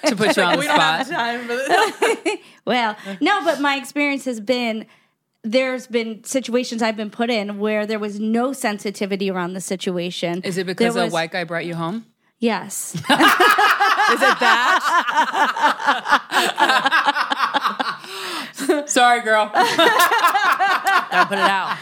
to 0.05 0.15
put 0.17 0.37
you 0.37 0.43
on 0.43 0.53
the 0.55 0.59
We 0.61 0.67
don't 0.67 0.79
have 0.81 1.07
spot. 1.07 1.17
time 1.17 1.41
for 1.43 1.57
this. 1.57 2.39
Well, 2.67 2.97
no, 3.21 3.45
but 3.45 3.61
my 3.61 3.77
experience 3.77 4.25
has 4.25 4.41
been 4.41 4.87
there's 5.43 5.87
been 5.87 6.25
situations 6.25 6.81
I've 6.81 6.97
been 6.97 7.11
put 7.11 7.29
in 7.29 7.59
where 7.59 7.85
there 7.87 7.99
was 7.99 8.19
no 8.19 8.55
sensitivity 8.55 9.31
around 9.31 9.53
the 9.53 9.61
situation. 9.61 10.41
Is 10.43 10.57
it 10.57 10.67
because 10.67 10.95
There 10.95 11.05
a 11.05 11.11
white 11.11 11.31
guy 11.33 11.45
brought 11.45 11.67
you 11.67 11.75
home? 11.75 12.07
Yes. 12.39 12.95
Is 12.95 13.01
it 13.01 13.07
that? 14.41 14.81
Sorry, 18.87 19.21
girl. 19.23 19.51
Gotta 19.55 21.27
put 21.27 21.39
it 21.39 21.45
out. 21.45 21.77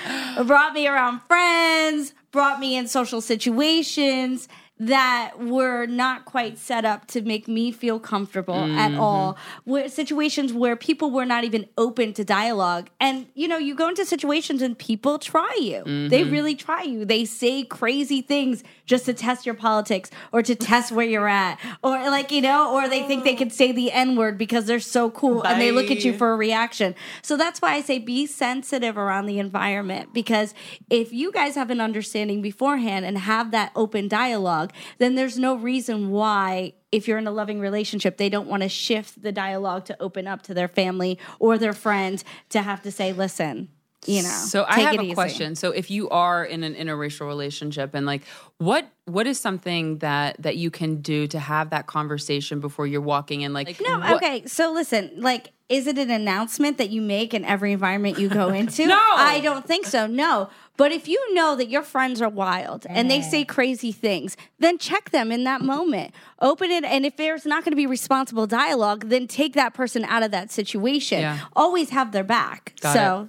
brought 0.47 0.73
me 0.73 0.87
around 0.89 1.21
friends, 1.29 2.15
brought 2.33 2.59
me 2.61 2.77
in 2.77 2.89
social 2.89 3.21
situations 3.21 4.49
that 4.87 5.39
were 5.39 5.87
not 5.87 6.25
quite 6.25 6.59
set 6.59 6.85
up 6.85 7.07
to 7.07 7.23
make 7.23 7.47
me 7.47 7.71
feel 7.71 8.01
comfortable 8.01 8.55
at 8.55 8.91
mm-hmm. 8.91 9.01
all. 9.01 9.39
Where 9.65 9.89
situations 9.89 10.53
where 10.53 10.75
people 10.75 11.13
were 11.13 11.25
not 11.25 11.45
even 11.45 11.69
open 11.79 12.13
to 12.15 12.25
dialogue. 12.25 12.91
And 12.99 13.27
you 13.35 13.47
know, 13.47 13.59
you 13.59 13.77
go 13.77 13.89
into 13.89 14.05
situations 14.05 14.61
and 14.61 14.77
people 14.77 15.21
try 15.21 15.57
you. 15.61 15.85
They 15.85 16.23
mm-hmm. 16.23 16.33
really 16.33 16.55
try 16.57 16.83
you. 16.83 17.05
They 17.05 17.25
say 17.25 17.63
crazy 17.63 18.23
things 18.23 18.65
just 18.85 19.07
to 19.07 19.15
test 19.15 19.47
your 19.47 19.55
politics 19.55 20.11
or 20.33 20.43
to 20.43 20.55
test 20.55 20.93
where 20.93 21.07
you're 21.07 21.29
at. 21.29 21.59
Or 21.83 21.99
like, 22.11 22.31
you 22.33 22.41
know, 22.41 22.75
or 22.75 22.89
they 22.89 23.03
think 23.03 23.25
they 23.25 23.35
can 23.35 23.51
say 23.51 23.73
the 23.73 23.93
N-word 23.93 24.39
because 24.39 24.67
they're 24.67 24.81
so 24.81 25.11
cool 25.11 25.43
and 25.47 25.61
they 25.61 25.73
look 25.73 25.91
at 25.91 26.05
you 26.05 26.13
for 26.13 26.33
a 26.33 26.37
reaction. 26.37 26.95
So 27.23 27.37
that's 27.37 27.61
why 27.61 27.75
I 27.75 27.81
say 27.83 27.99
be 27.99 28.27
sensitive 28.27 28.97
around 28.97 29.27
the 29.27 29.39
environment 29.39 30.13
because 30.13 30.55
if 30.91 31.13
you 31.13 31.33
guys 31.33 31.55
have 31.55 31.71
an 31.71 31.81
understanding 31.81 32.43
beforehand 32.43 33.05
and 33.05 33.19
have 33.19 33.51
that 33.53 33.73
open 33.77 34.09
dialogue, 34.09 34.73
then 34.99 35.15
there's 35.15 35.39
no 35.39 35.57
reason 35.57 36.11
why 36.11 36.75
if 36.91 37.09
you're 37.09 37.19
in 37.19 37.27
a 37.27 37.33
loving 37.33 37.59
relationship 37.59 38.19
they 38.19 38.29
don't 38.29 38.47
want 38.47 38.63
to 38.63 38.69
shift 38.69 39.23
the 39.23 39.33
dialogue 39.33 39.87
to 39.87 40.01
open 40.01 40.27
up 40.27 40.43
to 40.43 40.55
their 40.55 40.69
family 40.69 41.19
or 41.39 41.57
their 41.57 41.73
friends 41.73 42.25
to 42.51 42.61
have 42.61 42.83
to 42.83 42.91
say, 42.91 43.13
"Listen, 43.13 43.69
you 44.07 44.23
know. 44.23 44.29
So 44.29 44.65
I 44.69 44.81
have 44.81 44.95
it 44.95 45.01
a 45.01 45.05
easy. 45.05 45.15
question. 45.15 45.55
So 45.55 45.71
if 45.71 45.91
you 45.91 46.09
are 46.11 46.45
in 46.45 46.65
an 46.65 46.75
interracial 46.75 47.27
relationship 47.27 47.95
and 47.95 48.07
like 48.07 48.23
what 48.59 48.87
what 49.05 49.27
is 49.27 49.39
something 49.39 49.99
that 49.99 50.41
that 50.43 50.57
you 50.57 50.71
can 50.71 51.01
do 51.01 51.27
to 51.29 51.39
have 51.39 51.71
that 51.71 51.87
conversation 51.87 52.61
before 52.61 52.87
you're 52.87 53.01
walking 53.01 53.43
in 53.43 53.53
like 53.53 53.81
No, 53.81 53.99
what- 53.99 54.13
okay. 54.15 54.47
So 54.47 54.73
listen, 54.73 55.13
like, 55.17 55.53
is 55.69 55.87
it 55.87 55.99
an 55.99 56.11
announcement 56.11 56.79
that 56.79 56.91
you 56.91 57.01
make 57.01 57.33
in 57.33 57.45
every 57.45 57.73
environment 57.73 58.19
you 58.19 58.29
go 58.29 58.49
into? 58.61 58.87
No. 58.87 58.99
I 58.99 59.41
don't 59.41 59.67
think 59.67 59.87
so. 59.87 60.07
No. 60.07 60.51
But 60.77 60.91
if 60.91 61.07
you 61.07 61.35
know 61.35 61.55
that 61.57 61.69
your 61.69 61.83
friends 61.83 62.21
are 62.23 62.29
wild 62.29 62.87
and 62.89 63.11
they 63.11 63.21
say 63.21 63.43
eh. 63.43 63.45
crazy 63.45 63.93
things, 63.93 64.37
then 64.59 64.79
check 64.79 65.11
them 65.11 65.31
in 65.31 65.45
that 65.45 65.61
moment. 65.61 66.15
Open 66.41 66.71
it. 66.71 66.83
And 66.83 67.05
if 67.05 67.17
there's 67.17 67.45
not 67.45 67.63
going 67.63 67.73
to 67.73 67.77
be 67.77 67.87
responsible 67.87 68.47
dialogue, 68.47 69.09
then 69.09 69.27
take 69.27 69.53
that 69.55 69.75
person 69.75 70.05
out 70.05 70.23
of 70.23 70.31
that 70.31 70.51
situation. 70.51 71.21
Yeah. 71.21 71.41
Always 71.55 71.91
have 71.91 72.13
their 72.13 72.25
back. 72.25 72.75
Got 72.81 72.95
so 72.95 73.29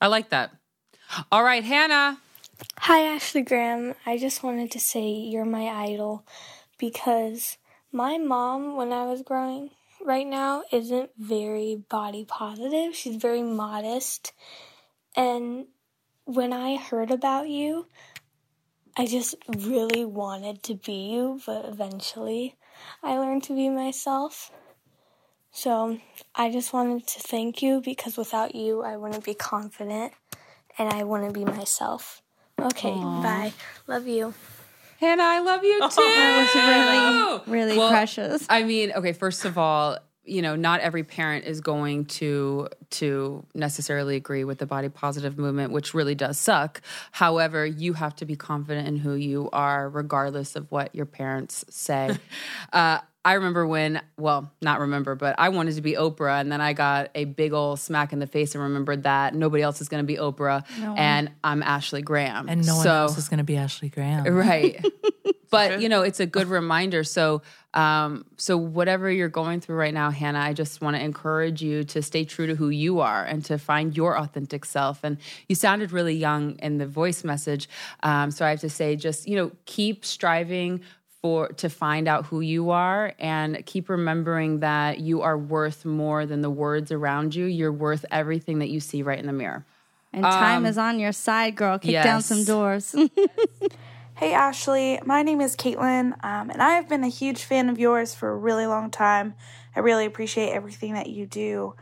I 0.00 0.06
like 0.06 0.28
that. 0.30 0.52
All 1.32 1.42
right, 1.42 1.64
Hannah. 1.64 2.18
Hi, 2.78 3.14
Ashley 3.14 3.42
Graham. 3.42 3.94
I 4.06 4.16
just 4.16 4.42
wanted 4.42 4.70
to 4.72 4.80
say 4.80 5.08
you're 5.08 5.44
my 5.44 5.66
idol 5.66 6.24
because 6.78 7.58
my 7.90 8.18
mom, 8.18 8.76
when 8.76 8.92
I 8.92 9.04
was 9.06 9.22
growing 9.22 9.70
right 10.04 10.26
now, 10.26 10.62
isn't 10.70 11.10
very 11.18 11.82
body 11.88 12.24
positive. 12.24 12.94
She's 12.94 13.16
very 13.16 13.42
modest. 13.42 14.32
And 15.16 15.66
when 16.24 16.52
I 16.52 16.76
heard 16.76 17.10
about 17.10 17.48
you, 17.48 17.86
I 18.96 19.06
just 19.06 19.34
really 19.48 20.04
wanted 20.04 20.62
to 20.64 20.74
be 20.74 21.10
you, 21.12 21.40
but 21.44 21.64
eventually 21.64 22.56
I 23.02 23.18
learned 23.18 23.44
to 23.44 23.54
be 23.54 23.68
myself. 23.68 24.52
So 25.58 25.98
I 26.36 26.52
just 26.52 26.72
wanted 26.72 27.08
to 27.08 27.18
thank 27.18 27.62
you 27.62 27.82
because 27.84 28.16
without 28.16 28.54
you, 28.54 28.82
I 28.82 28.96
wouldn't 28.96 29.24
be 29.24 29.34
confident 29.34 30.12
and 30.78 30.88
I 30.88 31.02
wouldn't 31.02 31.34
be 31.34 31.44
myself. 31.44 32.22
Okay, 32.60 32.94
bye. 32.94 33.52
Love 33.88 34.06
you. 34.06 34.34
Hannah, 35.00 35.24
I 35.24 35.40
love 35.40 35.64
you 35.64 35.80
too. 35.80 35.88
that 35.96 37.40
was 37.44 37.50
really, 37.50 37.60
really 37.66 37.76
Well, 37.76 37.90
precious. 37.90 38.46
I 38.48 38.62
mean, 38.62 38.92
okay, 38.92 39.12
first 39.12 39.44
of 39.44 39.58
all, 39.58 39.98
you 40.22 40.42
know, 40.42 40.54
not 40.54 40.78
every 40.78 41.02
parent 41.02 41.44
is 41.44 41.60
going 41.60 42.04
to 42.04 42.68
to 42.90 43.44
necessarily 43.54 44.16
agree 44.16 44.44
with 44.44 44.58
the 44.58 44.66
body 44.66 44.88
positive 44.88 45.38
movement, 45.38 45.72
which 45.72 45.94
really 45.94 46.14
does 46.14 46.38
suck. 46.38 46.80
However, 47.12 47.66
you 47.66 47.92
have 47.94 48.16
to 48.16 48.24
be 48.24 48.36
confident 48.36 48.88
in 48.88 48.96
who 48.96 49.14
you 49.14 49.48
are, 49.52 49.88
regardless 49.88 50.56
of 50.56 50.70
what 50.70 50.94
your 50.94 51.06
parents 51.06 51.64
say. 51.68 52.16
uh, 52.72 52.98
I 53.24 53.32
remember 53.34 53.66
when, 53.66 54.00
well, 54.16 54.50
not 54.62 54.80
remember, 54.80 55.14
but 55.14 55.34
I 55.38 55.50
wanted 55.50 55.74
to 55.74 55.82
be 55.82 55.92
Oprah, 55.92 56.40
and 56.40 56.50
then 56.50 56.60
I 56.62 56.72
got 56.72 57.10
a 57.14 57.24
big 57.26 57.52
old 57.52 57.78
smack 57.78 58.12
in 58.12 58.20
the 58.20 58.26
face 58.26 58.54
and 58.54 58.64
remembered 58.64 59.02
that 59.02 59.34
nobody 59.34 59.62
else 59.62 59.80
is 59.80 59.88
going 59.88 60.02
to 60.02 60.06
be 60.06 60.16
Oprah, 60.16 60.64
and 60.96 61.30
I'm 61.44 61.62
Ashley 61.62 62.00
Graham, 62.00 62.48
And 62.48 62.64
no 62.66 62.76
one 62.76 62.84
so, 62.84 62.90
else 62.90 63.18
is 63.18 63.28
going 63.28 63.38
to 63.38 63.44
be 63.44 63.56
Ashley 63.56 63.90
Graham. 63.90 64.24
right 64.32 64.82
but 65.50 65.80
you 65.80 65.88
know 65.88 66.02
it's 66.02 66.20
a 66.20 66.26
good 66.26 66.48
reminder 66.48 67.04
so 67.04 67.42
um 67.74 68.24
so 68.36 68.56
whatever 68.56 69.10
you're 69.10 69.28
going 69.28 69.60
through 69.60 69.76
right 69.76 69.94
now 69.94 70.10
hannah 70.10 70.38
i 70.38 70.52
just 70.52 70.80
want 70.80 70.96
to 70.96 71.02
encourage 71.02 71.62
you 71.62 71.84
to 71.84 72.02
stay 72.02 72.24
true 72.24 72.46
to 72.46 72.54
who 72.54 72.68
you 72.78 73.00
are 73.00 73.24
and 73.24 73.44
to 73.44 73.58
find 73.58 73.96
your 73.96 74.18
authentic 74.18 74.64
self 74.64 75.00
and 75.02 75.18
you 75.48 75.54
sounded 75.54 75.92
really 75.92 76.14
young 76.14 76.58
in 76.60 76.78
the 76.78 76.86
voice 76.86 77.24
message 77.24 77.68
um 78.02 78.30
so 78.30 78.44
i 78.46 78.50
have 78.50 78.60
to 78.60 78.70
say 78.70 78.96
just 78.96 79.28
you 79.28 79.36
know 79.36 79.50
keep 79.64 80.04
striving 80.04 80.80
for 81.20 81.48
to 81.48 81.68
find 81.68 82.06
out 82.06 82.26
who 82.26 82.40
you 82.40 82.70
are 82.70 83.12
and 83.18 83.64
keep 83.66 83.88
remembering 83.88 84.60
that 84.60 85.00
you 85.00 85.20
are 85.20 85.36
worth 85.36 85.84
more 85.84 86.24
than 86.24 86.40
the 86.42 86.50
words 86.50 86.92
around 86.92 87.34
you 87.34 87.44
you're 87.44 87.72
worth 87.72 88.04
everything 88.10 88.60
that 88.60 88.68
you 88.68 88.80
see 88.80 89.02
right 89.02 89.18
in 89.18 89.26
the 89.26 89.32
mirror 89.32 89.64
and 90.10 90.24
time 90.24 90.64
is 90.64 90.78
on 90.78 90.98
your 90.98 91.12
side, 91.12 91.54
girl. 91.54 91.78
Kick 91.78 91.92
down 91.92 92.16
um, 92.16 92.22
some 92.22 92.42
doors. 92.42 92.94
Hey 94.18 94.32
Ashley, 94.32 94.98
my 95.04 95.22
name 95.22 95.40
is 95.40 95.54
Caitlin, 95.54 96.12
um, 96.24 96.50
and 96.50 96.60
I 96.60 96.70
have 96.70 96.88
been 96.88 97.04
a 97.04 97.08
huge 97.08 97.44
fan 97.44 97.68
of 97.68 97.78
yours 97.78 98.16
for 98.16 98.28
a 98.30 98.36
really 98.36 98.66
long 98.66 98.90
time. 98.90 99.36
I 99.76 99.78
really 99.78 100.06
appreciate 100.06 100.50
everything 100.50 100.94
that 100.94 101.08
you 101.08 101.24
do. 101.24 101.76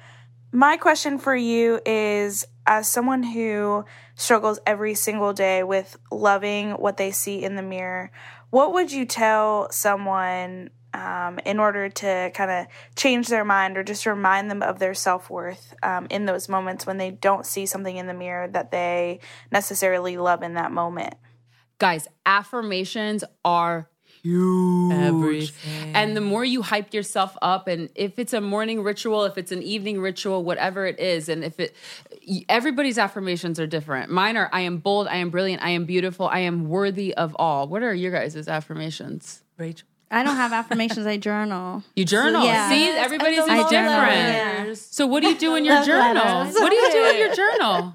My 0.56 0.78
question 0.78 1.18
for 1.18 1.36
you 1.36 1.80
is 1.84 2.46
as 2.66 2.90
someone 2.90 3.22
who 3.22 3.84
struggles 4.14 4.58
every 4.64 4.94
single 4.94 5.34
day 5.34 5.62
with 5.62 5.98
loving 6.10 6.70
what 6.70 6.96
they 6.96 7.10
see 7.10 7.44
in 7.44 7.56
the 7.56 7.62
mirror, 7.62 8.10
what 8.48 8.72
would 8.72 8.90
you 8.90 9.04
tell 9.04 9.70
someone 9.70 10.70
um, 10.94 11.38
in 11.44 11.60
order 11.60 11.90
to 11.90 12.30
kind 12.32 12.50
of 12.50 12.66
change 12.96 13.28
their 13.28 13.44
mind 13.44 13.76
or 13.76 13.84
just 13.84 14.06
remind 14.06 14.50
them 14.50 14.62
of 14.62 14.78
their 14.78 14.94
self 14.94 15.28
worth 15.28 15.74
um, 15.82 16.06
in 16.08 16.24
those 16.24 16.48
moments 16.48 16.86
when 16.86 16.96
they 16.96 17.10
don't 17.10 17.44
see 17.44 17.66
something 17.66 17.94
in 17.94 18.06
the 18.06 18.14
mirror 18.14 18.48
that 18.48 18.70
they 18.70 19.20
necessarily 19.52 20.16
love 20.16 20.42
in 20.42 20.54
that 20.54 20.72
moment? 20.72 21.16
guys 21.78 22.08
affirmations 22.24 23.22
are 23.44 23.90
huge 24.26 24.92
Everything. 24.92 25.94
and 25.96 26.16
the 26.16 26.20
more 26.20 26.44
you 26.44 26.62
hype 26.62 26.92
yourself 26.92 27.36
up 27.42 27.68
and 27.68 27.88
if 27.94 28.18
it's 28.18 28.32
a 28.32 28.40
morning 28.40 28.82
ritual 28.82 29.24
if 29.24 29.38
it's 29.38 29.52
an 29.52 29.62
evening 29.62 30.00
ritual 30.00 30.44
whatever 30.44 30.86
it 30.86 30.98
is 30.98 31.28
and 31.28 31.44
if 31.44 31.60
it 31.60 31.74
everybody's 32.48 32.98
affirmations 32.98 33.58
are 33.60 33.66
different 33.66 34.10
mine 34.10 34.36
are 34.36 34.48
i 34.52 34.60
am 34.60 34.78
bold 34.78 35.06
i 35.08 35.16
am 35.16 35.30
brilliant 35.30 35.62
i 35.62 35.70
am 35.70 35.84
beautiful 35.84 36.26
i 36.28 36.40
am 36.40 36.68
worthy 36.68 37.14
of 37.14 37.34
all 37.38 37.66
what 37.68 37.82
are 37.82 37.94
your 37.94 38.12
guys' 38.12 38.48
affirmations 38.48 39.42
Rachel. 39.58 39.88
I 40.08 40.22
don't 40.22 40.36
have 40.36 40.52
affirmations. 40.52 41.04
I 41.06 41.16
journal. 41.16 41.82
you 41.96 42.04
journal 42.04 42.44
Yeah. 42.44 42.68
see 42.68 42.88
everybody's 42.90 43.38
is 43.38 43.48
I 43.48 43.56
different 43.68 43.74
yeah. 44.70 44.74
so 44.74 45.06
what 45.06 45.22
do 45.22 45.28
you 45.30 45.36
do 45.38 45.56
in 45.56 45.64
your 45.64 45.82
journal 45.82 46.22
letters. 46.44 46.54
what 46.54 46.70
do 46.70 46.76
you 46.76 46.92
do 46.92 47.04
in 47.12 47.18
your 47.18 47.34
journal 47.42 47.94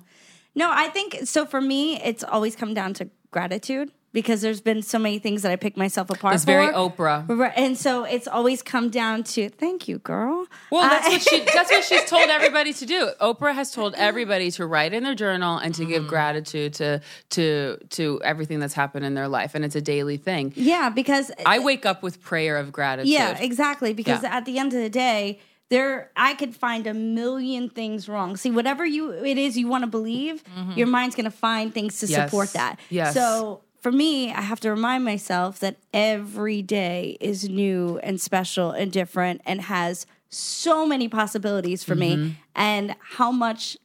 No, 0.54 0.70
I 0.70 0.88
think 0.90 1.10
so. 1.24 1.46
For 1.46 1.62
me, 1.62 2.02
it's 2.04 2.24
always 2.26 2.54
come 2.58 2.74
down 2.74 2.94
to 2.96 3.10
gratitude 3.32 3.92
because 4.14 4.42
there's 4.42 4.60
been 4.62 4.82
so 4.82 5.00
many 5.00 5.20
things 5.20 5.42
that 5.44 5.52
I 5.52 5.56
pick 5.56 5.78
myself 5.78 6.10
apart. 6.10 6.36
it's 6.36 6.44
very 6.44 6.68
oprah 6.74 7.54
And 7.56 7.78
so 7.78 8.04
it's 8.04 8.28
always 8.28 8.62
come 8.62 8.90
down 8.90 9.24
to 9.36 9.50
thank 9.50 9.88
you, 9.88 10.00
girl. 10.00 10.46
Well, 10.70 10.90
that's 10.90 11.08
what 11.08 11.22
she 11.22 11.46
that's 11.54 11.72
what 11.72 11.84
she's 11.84 12.06
told 12.06 12.30
everybody 12.40 12.74
to 12.74 12.86
do. 12.86 13.10
Oprah 13.22 13.54
has 13.54 13.72
told 13.72 13.94
everybody 13.96 14.52
to 14.52 14.66
write 14.66 14.94
in 14.94 15.04
their 15.04 15.16
journal 15.16 15.58
and 15.58 15.74
to 15.76 15.82
Mm-hmm. 15.84 15.92
give 15.92 16.08
gratitude 16.08 16.74
to 16.76 17.02
to 17.32 17.78
to 17.92 18.20
everything 18.24 18.60
that's 18.60 18.74
happened 18.74 19.06
in 19.06 19.14
their 19.14 19.28
life 19.28 19.56
and 19.56 19.64
it's 19.66 19.76
a 19.76 19.82
daily 19.82 20.18
thing. 20.18 20.54
Yeah, 20.56 20.90
because 20.90 21.32
I 21.46 21.60
wake 21.60 21.86
up 21.86 22.04
with 22.04 22.22
prayer 22.22 22.58
of 22.58 22.72
gratitude. 22.72 23.12
yeah, 23.12 23.38
exactly. 23.40 23.94
Because 23.94 24.24
Yeah. 24.24 24.36
at 24.38 24.46
the 24.46 24.60
end 24.60 24.74
of 24.74 24.80
the 24.82 24.90
day, 24.90 25.40
there 25.70 26.12
I 26.18 26.34
could 26.34 26.54
find 26.56 26.86
a 26.86 26.94
million 26.94 27.70
things 27.70 28.10
wrong. 28.10 28.36
See, 28.36 28.52
whatever 28.52 28.86
you 28.86 29.12
it 29.12 29.38
is 29.38 29.58
you 29.58 29.68
want 29.70 29.84
to 29.84 29.90
believe, 29.90 30.44
your 30.76 30.88
mind's 30.88 31.16
going 31.16 31.24
to 31.32 31.38
find 31.50 31.74
things 31.74 32.00
to 32.02 32.06
Mm-hmm. 32.06 32.12
Yes. 32.16 32.30
support 32.30 32.50
that. 32.54 32.80
Yes. 32.90 33.14
So 33.14 33.62
for 33.82 33.92
me, 33.92 34.32
I 34.32 34.42
have 34.42 34.60
to 34.62 34.70
remind 34.70 35.04
myself 35.04 35.60
that 35.60 35.78
every 35.94 36.62
day 36.62 37.18
is 37.20 37.50
new 37.50 38.00
and 38.04 38.22
special 38.22 38.72
and 38.72 38.92
different 38.92 39.42
and 39.46 39.62
has 39.62 40.06
so 40.30 40.86
many 40.86 41.08
possibilities 41.10 41.84
for 41.84 41.96
Mm-hmm. 41.96 42.24
me 42.24 42.36
and 42.56 42.96
how 43.02 43.32
much 43.32 43.78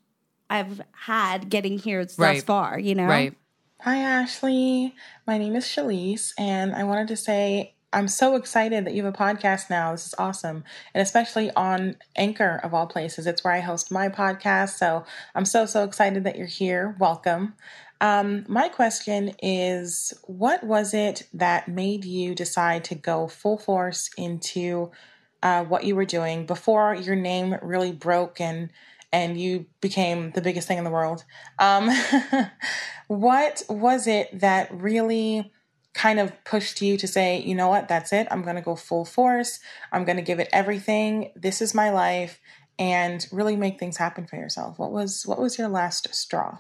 I've 0.49 0.81
had 0.93 1.49
getting 1.51 1.79
here 1.79 2.05
thus 2.05 2.19
Right. 2.19 2.43
far, 2.43 2.79
you 2.79 2.95
know? 2.95 3.07
Right. 3.07 3.35
Hi, 3.81 3.97
Ashley. 3.99 4.95
My 5.27 5.39
name 5.39 5.55
is 5.57 5.65
Shalise, 5.65 6.33
and 6.39 6.75
I 6.75 6.85
wanted 6.85 7.09
to 7.09 7.17
say 7.17 7.73
I'm 7.93 8.09
so 8.09 8.37
excited 8.37 8.85
that 8.85 8.93
you 8.95 9.05
have 9.05 9.15
a 9.15 9.17
podcast 9.17 9.71
now. 9.71 9.93
This 9.93 10.09
is 10.09 10.15
awesome. 10.19 10.65
And 10.93 11.01
especially 11.01 11.51
on 11.53 11.97
Anchor, 12.17 12.61
of 12.63 12.75
all 12.75 12.87
places. 12.87 13.27
It's 13.27 13.43
where 13.43 13.55
I 13.55 13.61
host 13.61 13.91
my 13.91 14.09
podcast. 14.09 14.71
So 14.77 15.05
I'm 15.35 15.47
so, 15.47 15.65
so 15.67 15.83
excited 15.85 16.25
that 16.25 16.37
you're 16.37 16.47
here. 16.47 16.95
Welcome. 16.99 17.55
Um, 18.01 18.45
my 18.49 18.69
question 18.69 19.33
is 19.43 20.13
What 20.25 20.63
was 20.65 20.93
it 20.93 21.29
that 21.33 21.69
made 21.69 22.05
you 22.05 22.35
decide 22.35 22.85
to 22.85 22.95
go 22.95 23.29
full 23.29 23.59
force 23.59 24.11
into 24.17 24.91
uh, 25.43 25.65
what 25.65 25.85
you 25.85 25.95
were 25.95 26.05
doing 26.05 26.47
before 26.47 26.95
your 26.95 27.17
name 27.17 27.57
really 27.63 27.93
broke 27.93 28.41
and 28.41 28.71
and 29.13 29.41
you 29.41 29.67
became 29.81 30.33
the 30.33 30.43
biggest 30.43 30.67
thing 30.67 30.79
in 30.79 30.85
the 30.85 30.91
world. 30.91 31.25
Um, 31.59 31.89
what 33.07 33.63
was 33.69 34.07
it 34.07 34.41
that 34.41 34.69
really 34.73 35.53
kind 35.95 36.19
of 36.19 36.33
pushed 36.45 36.83
you 36.83 36.99
to 36.99 37.07
say, 37.07 37.41
you 37.41 37.55
know 37.55 37.69
what, 37.69 37.89
that's 37.89 38.13
it. 38.13 38.27
I'm 38.31 38.43
going 38.43 38.57
to 38.57 38.63
go 38.63 38.77
full 38.77 39.05
force. 39.05 39.61
I'm 39.93 40.05
going 40.05 40.17
to 40.17 40.23
give 40.23 40.41
it 40.41 40.49
everything. 40.53 41.33
This 41.35 41.63
is 41.63 41.75
my 41.75 41.91
life, 41.91 42.41
and 42.79 43.27
really 43.33 43.57
make 43.57 43.79
things 43.79 43.97
happen 43.97 44.27
for 44.27 44.37
yourself. 44.37 44.79
What 44.79 44.93
was 44.93 45.25
what 45.25 45.41
was 45.41 45.57
your 45.57 45.69
last 45.69 46.15
straw? 46.15 46.59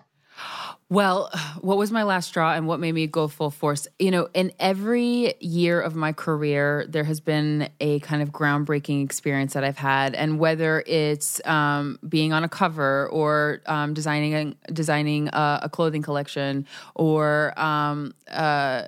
Well, 0.88 1.30
what 1.60 1.78
was 1.78 1.90
my 1.90 2.02
last 2.02 2.28
straw 2.28 2.52
and 2.52 2.66
what 2.66 2.80
made 2.80 2.92
me 2.92 3.06
go 3.06 3.28
full 3.28 3.50
force? 3.50 3.88
You 3.98 4.10
know, 4.10 4.28
in 4.34 4.52
every 4.58 5.34
year 5.40 5.80
of 5.80 5.94
my 5.94 6.12
career, 6.12 6.86
there 6.88 7.04
has 7.04 7.20
been 7.20 7.68
a 7.80 8.00
kind 8.00 8.22
of 8.22 8.30
groundbreaking 8.30 9.04
experience 9.04 9.54
that 9.54 9.64
I've 9.64 9.78
had, 9.78 10.14
and 10.14 10.38
whether 10.38 10.82
it's 10.86 11.44
um, 11.46 11.98
being 12.08 12.32
on 12.32 12.44
a 12.44 12.48
cover 12.48 13.08
or 13.08 13.62
um, 13.66 13.94
designing 13.94 14.56
designing 14.72 15.28
a, 15.28 15.60
a 15.64 15.68
clothing 15.68 16.02
collection 16.02 16.66
or 16.94 17.58
um, 17.58 18.14
uh, 18.30 18.84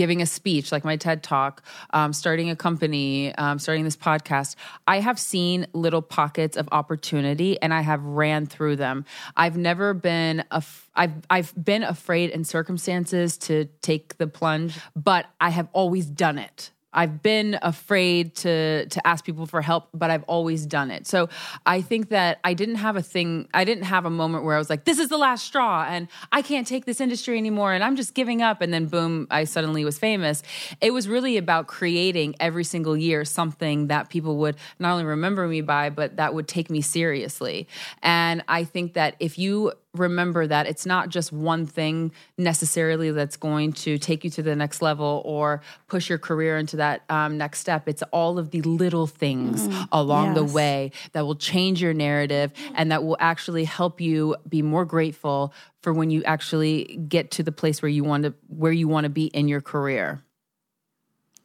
giving 0.00 0.22
a 0.22 0.26
speech 0.26 0.72
like 0.72 0.82
my 0.82 0.96
TED 0.96 1.22
talk, 1.22 1.62
um, 1.90 2.14
starting 2.14 2.48
a 2.48 2.56
company, 2.56 3.34
um, 3.34 3.58
starting 3.58 3.84
this 3.84 3.98
podcast, 3.98 4.56
I 4.86 4.98
have 4.98 5.18
seen 5.18 5.66
little 5.74 6.00
pockets 6.00 6.56
of 6.56 6.66
opportunity 6.72 7.60
and 7.60 7.74
I 7.74 7.82
have 7.82 8.02
ran 8.02 8.46
through 8.46 8.76
them. 8.76 9.04
I've 9.36 9.58
never 9.58 9.92
been 9.92 10.42
a 10.50 10.64
I've 10.94 11.12
I've 11.28 11.52
been 11.62 11.82
afraid 11.82 12.30
in 12.30 12.44
circumstances 12.44 13.36
to 13.48 13.66
take 13.82 14.16
the 14.16 14.26
plunge, 14.26 14.80
but 14.96 15.26
I 15.38 15.50
have 15.50 15.68
always 15.74 16.06
done 16.06 16.38
it. 16.38 16.70
I've 16.92 17.22
been 17.22 17.58
afraid 17.62 18.34
to 18.36 18.86
to 18.86 19.06
ask 19.06 19.24
people 19.24 19.46
for 19.46 19.62
help, 19.62 19.88
but 19.94 20.10
I've 20.10 20.24
always 20.24 20.66
done 20.66 20.90
it. 20.90 21.06
So 21.06 21.28
I 21.64 21.82
think 21.82 22.08
that 22.08 22.40
I 22.42 22.54
didn't 22.54 22.76
have 22.76 22.96
a 22.96 23.02
thing. 23.02 23.48
I 23.54 23.64
didn't 23.64 23.84
have 23.84 24.04
a 24.06 24.10
moment 24.10 24.44
where 24.44 24.56
I 24.56 24.58
was 24.58 24.68
like, 24.68 24.84
"This 24.84 24.98
is 24.98 25.08
the 25.08 25.18
last 25.18 25.44
straw," 25.44 25.86
and 25.88 26.08
I 26.32 26.42
can't 26.42 26.66
take 26.66 26.86
this 26.86 27.00
industry 27.00 27.38
anymore, 27.38 27.72
and 27.72 27.84
I'm 27.84 27.96
just 27.96 28.14
giving 28.14 28.42
up. 28.42 28.60
And 28.60 28.72
then 28.72 28.86
boom, 28.86 29.26
I 29.30 29.44
suddenly 29.44 29.84
was 29.84 29.98
famous. 29.98 30.42
It 30.80 30.92
was 30.92 31.06
really 31.08 31.36
about 31.36 31.68
creating 31.68 32.34
every 32.40 32.64
single 32.64 32.96
year 32.96 33.24
something 33.24 33.86
that 33.86 34.08
people 34.08 34.36
would 34.38 34.56
not 34.78 34.92
only 34.92 35.04
remember 35.04 35.46
me 35.46 35.60
by, 35.60 35.90
but 35.90 36.16
that 36.16 36.34
would 36.34 36.48
take 36.48 36.70
me 36.70 36.80
seriously. 36.80 37.68
And 38.02 38.42
I 38.48 38.64
think 38.64 38.94
that 38.94 39.14
if 39.20 39.38
you 39.38 39.72
remember 39.94 40.46
that 40.46 40.66
it's 40.66 40.86
not 40.86 41.08
just 41.08 41.32
one 41.32 41.66
thing 41.66 42.12
necessarily 42.38 43.10
that's 43.10 43.36
going 43.36 43.72
to 43.72 43.98
take 43.98 44.22
you 44.22 44.30
to 44.30 44.42
the 44.42 44.54
next 44.54 44.82
level 44.82 45.22
or 45.24 45.62
push 45.88 46.08
your 46.08 46.18
career 46.18 46.56
into 46.56 46.76
that 46.76 47.02
um, 47.08 47.36
next 47.36 47.58
step. 47.58 47.88
It's 47.88 48.02
all 48.12 48.38
of 48.38 48.50
the 48.50 48.62
little 48.62 49.06
things 49.06 49.66
mm, 49.66 49.88
along 49.90 50.26
yes. 50.26 50.34
the 50.36 50.44
way 50.44 50.92
that 51.12 51.26
will 51.26 51.34
change 51.34 51.82
your 51.82 51.94
narrative 51.94 52.52
and 52.74 52.92
that 52.92 53.02
will 53.02 53.16
actually 53.18 53.64
help 53.64 54.00
you 54.00 54.36
be 54.48 54.62
more 54.62 54.84
grateful 54.84 55.52
for 55.82 55.92
when 55.92 56.10
you 56.10 56.22
actually 56.24 56.84
get 57.08 57.32
to 57.32 57.42
the 57.42 57.52
place 57.52 57.82
where 57.82 57.88
you 57.88 58.04
want 58.04 58.24
to 58.24 58.34
where 58.48 58.72
you 58.72 58.86
want 58.86 59.04
to 59.04 59.10
be 59.10 59.26
in 59.26 59.48
your 59.48 59.60
career. 59.60 60.22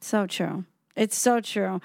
So 0.00 0.26
true. 0.26 0.64
It's 0.94 1.16
so 1.16 1.40
true. 1.40 1.80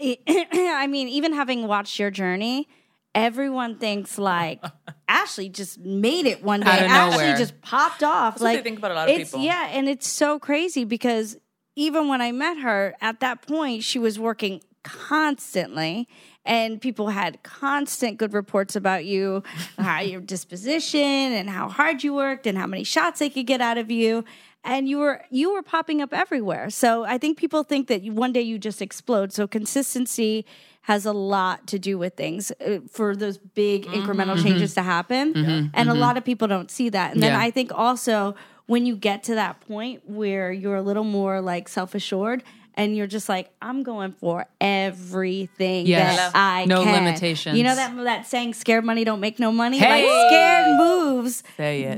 I 0.00 0.86
mean, 0.88 1.08
even 1.08 1.34
having 1.34 1.66
watched 1.66 1.98
your 1.98 2.10
journey, 2.10 2.68
everyone 3.14 3.76
thinks 3.76 4.18
like 4.18 4.62
Ashley 5.08 5.48
just 5.48 5.78
made 5.78 6.26
it 6.26 6.42
one 6.42 6.60
day. 6.60 6.70
Ashley 6.70 7.38
just 7.38 7.60
popped 7.60 8.02
off. 8.02 8.34
That's 8.34 8.42
like 8.42 8.58
they 8.58 8.62
think 8.62 8.78
about 8.78 8.92
a 8.92 8.94
lot 8.94 9.08
of 9.08 9.18
it's, 9.18 9.30
people. 9.30 9.44
Yeah, 9.44 9.68
and 9.70 9.88
it's 9.88 10.08
so 10.08 10.38
crazy 10.38 10.84
because 10.84 11.36
even 11.76 12.08
when 12.08 12.20
I 12.20 12.32
met 12.32 12.58
her 12.58 12.94
at 13.00 13.20
that 13.20 13.46
point, 13.46 13.82
she 13.82 13.98
was 13.98 14.18
working 14.18 14.60
constantly 14.82 16.08
and 16.44 16.80
people 16.80 17.08
had 17.08 17.42
constant 17.42 18.18
good 18.18 18.32
reports 18.32 18.74
about 18.74 19.04
you, 19.04 19.42
how 19.78 20.00
your 20.00 20.20
disposition 20.20 21.00
and 21.00 21.50
how 21.50 21.68
hard 21.68 22.02
you 22.02 22.14
worked 22.14 22.46
and 22.46 22.56
how 22.56 22.66
many 22.66 22.82
shots 22.82 23.18
they 23.18 23.28
could 23.28 23.46
get 23.46 23.60
out 23.60 23.78
of 23.78 23.90
you. 23.90 24.24
And 24.62 24.88
you 24.88 24.98
were 24.98 25.24
you 25.30 25.54
were 25.54 25.62
popping 25.62 26.02
up 26.02 26.12
everywhere. 26.12 26.68
So 26.70 27.04
I 27.04 27.16
think 27.18 27.38
people 27.38 27.62
think 27.62 27.88
that 27.88 28.04
one 28.04 28.32
day 28.32 28.42
you 28.42 28.58
just 28.58 28.82
explode. 28.82 29.32
So 29.32 29.46
consistency 29.46 30.44
has 30.82 31.06
a 31.06 31.12
lot 31.12 31.66
to 31.68 31.78
do 31.78 31.98
with 31.98 32.14
things 32.14 32.50
uh, 32.52 32.78
for 32.90 33.14
those 33.14 33.38
big 33.38 33.86
mm-hmm. 33.86 34.00
incremental 34.00 34.42
changes 34.42 34.74
to 34.74 34.82
happen. 34.82 35.34
Mm-hmm. 35.34 35.48
And 35.48 35.72
mm-hmm. 35.74 35.90
a 35.90 35.94
lot 35.94 36.16
of 36.16 36.24
people 36.24 36.48
don't 36.48 36.70
see 36.70 36.88
that. 36.90 37.12
And 37.12 37.22
then 37.22 37.32
yeah. 37.32 37.40
I 37.40 37.50
think 37.50 37.72
also 37.72 38.34
when 38.66 38.86
you 38.86 38.96
get 38.96 39.24
to 39.24 39.34
that 39.34 39.60
point 39.60 40.08
where 40.08 40.52
you're 40.52 40.76
a 40.76 40.82
little 40.82 41.04
more 41.04 41.40
like 41.40 41.68
self 41.68 41.94
assured, 41.94 42.42
and 42.80 42.96
you're 42.96 43.06
just 43.06 43.28
like, 43.28 43.50
I'm 43.60 43.82
going 43.82 44.12
for 44.12 44.46
everything 44.58 45.86
yes. 45.86 46.16
that 46.16 46.32
I 46.34 46.64
no 46.64 46.82
can. 46.82 47.04
limitations. 47.04 47.58
You 47.58 47.62
know 47.62 47.74
that 47.74 47.94
that 48.04 48.26
saying, 48.26 48.54
"Scared 48.54 48.84
money 48.84 49.04
don't 49.04 49.20
make 49.20 49.38
no 49.38 49.52
money." 49.52 49.76
Hey! 49.76 50.08
Like 50.08 50.30
scared 50.30 50.78
moves 50.78 51.42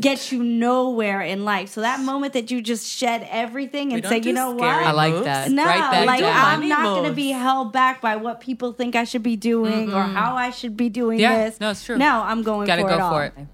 get 0.00 0.32
you 0.32 0.42
nowhere 0.42 1.20
in 1.20 1.44
life. 1.44 1.68
So 1.68 1.82
that 1.82 2.00
moment 2.00 2.32
that 2.32 2.50
you 2.50 2.60
just 2.60 2.88
shed 2.88 3.26
everything 3.30 3.92
and 3.92 4.04
say, 4.04 4.18
"You 4.18 4.32
know 4.32 4.50
what?" 4.50 4.64
I 4.64 4.90
like 4.90 5.22
that. 5.22 5.52
No, 5.52 5.64
that 5.64 6.04
like 6.04 6.24
I'm 6.24 6.68
not 6.68 6.82
going 6.82 7.08
to 7.08 7.14
be 7.14 7.28
held 7.28 7.72
back 7.72 8.00
by 8.00 8.16
what 8.16 8.40
people 8.40 8.72
think 8.72 8.96
I 8.96 9.04
should 9.04 9.22
be 9.22 9.36
doing 9.36 9.86
mm-hmm. 9.86 9.96
or 9.96 10.02
how 10.02 10.34
I 10.34 10.50
should 10.50 10.76
be 10.76 10.88
doing 10.88 11.20
yeah, 11.20 11.44
this. 11.44 11.60
No, 11.60 11.70
it's 11.70 11.84
true. 11.84 11.96
No, 11.96 12.22
I'm 12.22 12.42
going 12.42 12.66
Gotta 12.66 12.82
for 12.82 12.88
go 12.88 12.94
it 12.94 13.10
for 13.10 13.24
it. 13.24 13.46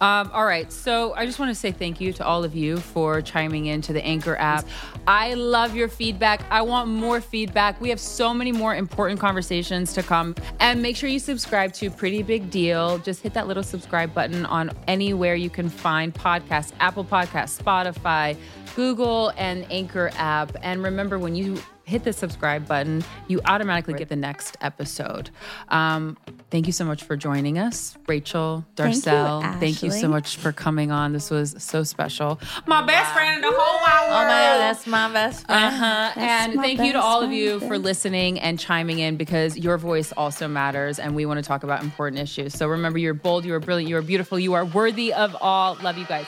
Um, 0.00 0.30
all 0.32 0.44
right. 0.44 0.70
So 0.72 1.14
I 1.14 1.26
just 1.26 1.38
want 1.38 1.50
to 1.50 1.54
say 1.54 1.72
thank 1.72 2.00
you 2.00 2.12
to 2.14 2.24
all 2.24 2.44
of 2.44 2.54
you 2.54 2.78
for 2.78 3.20
chiming 3.22 3.66
into 3.66 3.92
the 3.92 4.04
Anchor 4.04 4.36
app. 4.36 4.64
I 5.06 5.34
love 5.34 5.74
your 5.74 5.88
feedback. 5.88 6.42
I 6.50 6.62
want 6.62 6.88
more 6.88 7.20
feedback. 7.20 7.80
We 7.80 7.88
have 7.90 8.00
so 8.00 8.32
many 8.32 8.52
more 8.52 8.74
important 8.74 9.20
conversations 9.20 9.92
to 9.94 10.02
come. 10.02 10.34
And 10.60 10.82
make 10.82 10.96
sure 10.96 11.08
you 11.08 11.18
subscribe 11.18 11.72
to 11.74 11.90
Pretty 11.90 12.22
Big 12.22 12.50
Deal. 12.50 12.98
Just 12.98 13.22
hit 13.22 13.34
that 13.34 13.46
little 13.46 13.62
subscribe 13.62 14.12
button 14.14 14.46
on 14.46 14.70
anywhere 14.88 15.34
you 15.34 15.50
can 15.50 15.68
find 15.68 16.14
podcasts 16.14 16.72
Apple 16.80 17.04
Podcasts, 17.04 17.60
Spotify, 17.60 18.36
Google, 18.74 19.32
and 19.36 19.66
Anchor 19.70 20.10
app. 20.14 20.56
And 20.62 20.82
remember, 20.82 21.18
when 21.18 21.34
you 21.34 21.60
hit 21.84 22.04
the 22.04 22.12
subscribe 22.12 22.66
button, 22.66 23.04
you 23.28 23.40
automatically 23.46 23.94
get 23.94 24.08
the 24.08 24.16
next 24.16 24.56
episode. 24.60 25.30
Um, 25.68 26.16
thank 26.50 26.66
you 26.66 26.72
so 26.72 26.84
much 26.84 27.02
for 27.02 27.16
joining 27.16 27.58
us, 27.58 27.96
Rachel 28.06 28.64
Darcel. 28.76 29.42
Thank 29.42 29.54
you, 29.54 29.60
thank 29.60 29.82
you, 29.82 29.90
so 29.90 30.08
much 30.08 30.36
for 30.36 30.52
coming 30.52 30.90
on. 30.90 31.12
This 31.12 31.30
was 31.30 31.54
so 31.58 31.82
special. 31.82 32.40
My 32.66 32.84
best 32.84 33.12
friend 33.12 33.36
in 33.36 33.50
the 33.50 33.56
whole 33.56 33.80
wide 33.80 34.08
world. 34.08 34.22
Oh 34.22 34.24
my, 34.24 34.28
God, 34.28 34.58
that's 34.58 34.86
my 34.86 35.12
best 35.12 35.46
friend. 35.46 35.74
Uh-huh. 35.74 36.12
And 36.16 36.54
thank 36.54 36.80
you 36.80 36.92
to 36.92 37.00
all 37.00 37.22
of 37.22 37.32
you 37.32 37.60
for 37.60 37.78
listening 37.78 38.38
and 38.40 38.58
chiming 38.58 38.98
in 38.98 39.16
because 39.16 39.56
your 39.56 39.78
voice 39.78 40.12
also 40.16 40.48
matters, 40.48 40.98
and 40.98 41.14
we 41.14 41.26
want 41.26 41.38
to 41.38 41.42
talk 41.42 41.64
about 41.64 41.82
important 41.82 42.20
issues. 42.20 42.54
So 42.54 42.68
remember, 42.68 42.98
you're 42.98 43.14
bold, 43.14 43.44
you 43.44 43.54
are 43.54 43.60
brilliant, 43.60 43.88
you 43.88 43.96
are 43.96 44.02
beautiful, 44.02 44.38
you 44.38 44.54
are 44.54 44.64
worthy 44.64 45.12
of 45.12 45.36
all. 45.40 45.76
Love 45.82 45.98
you 45.98 46.06
guys. 46.06 46.26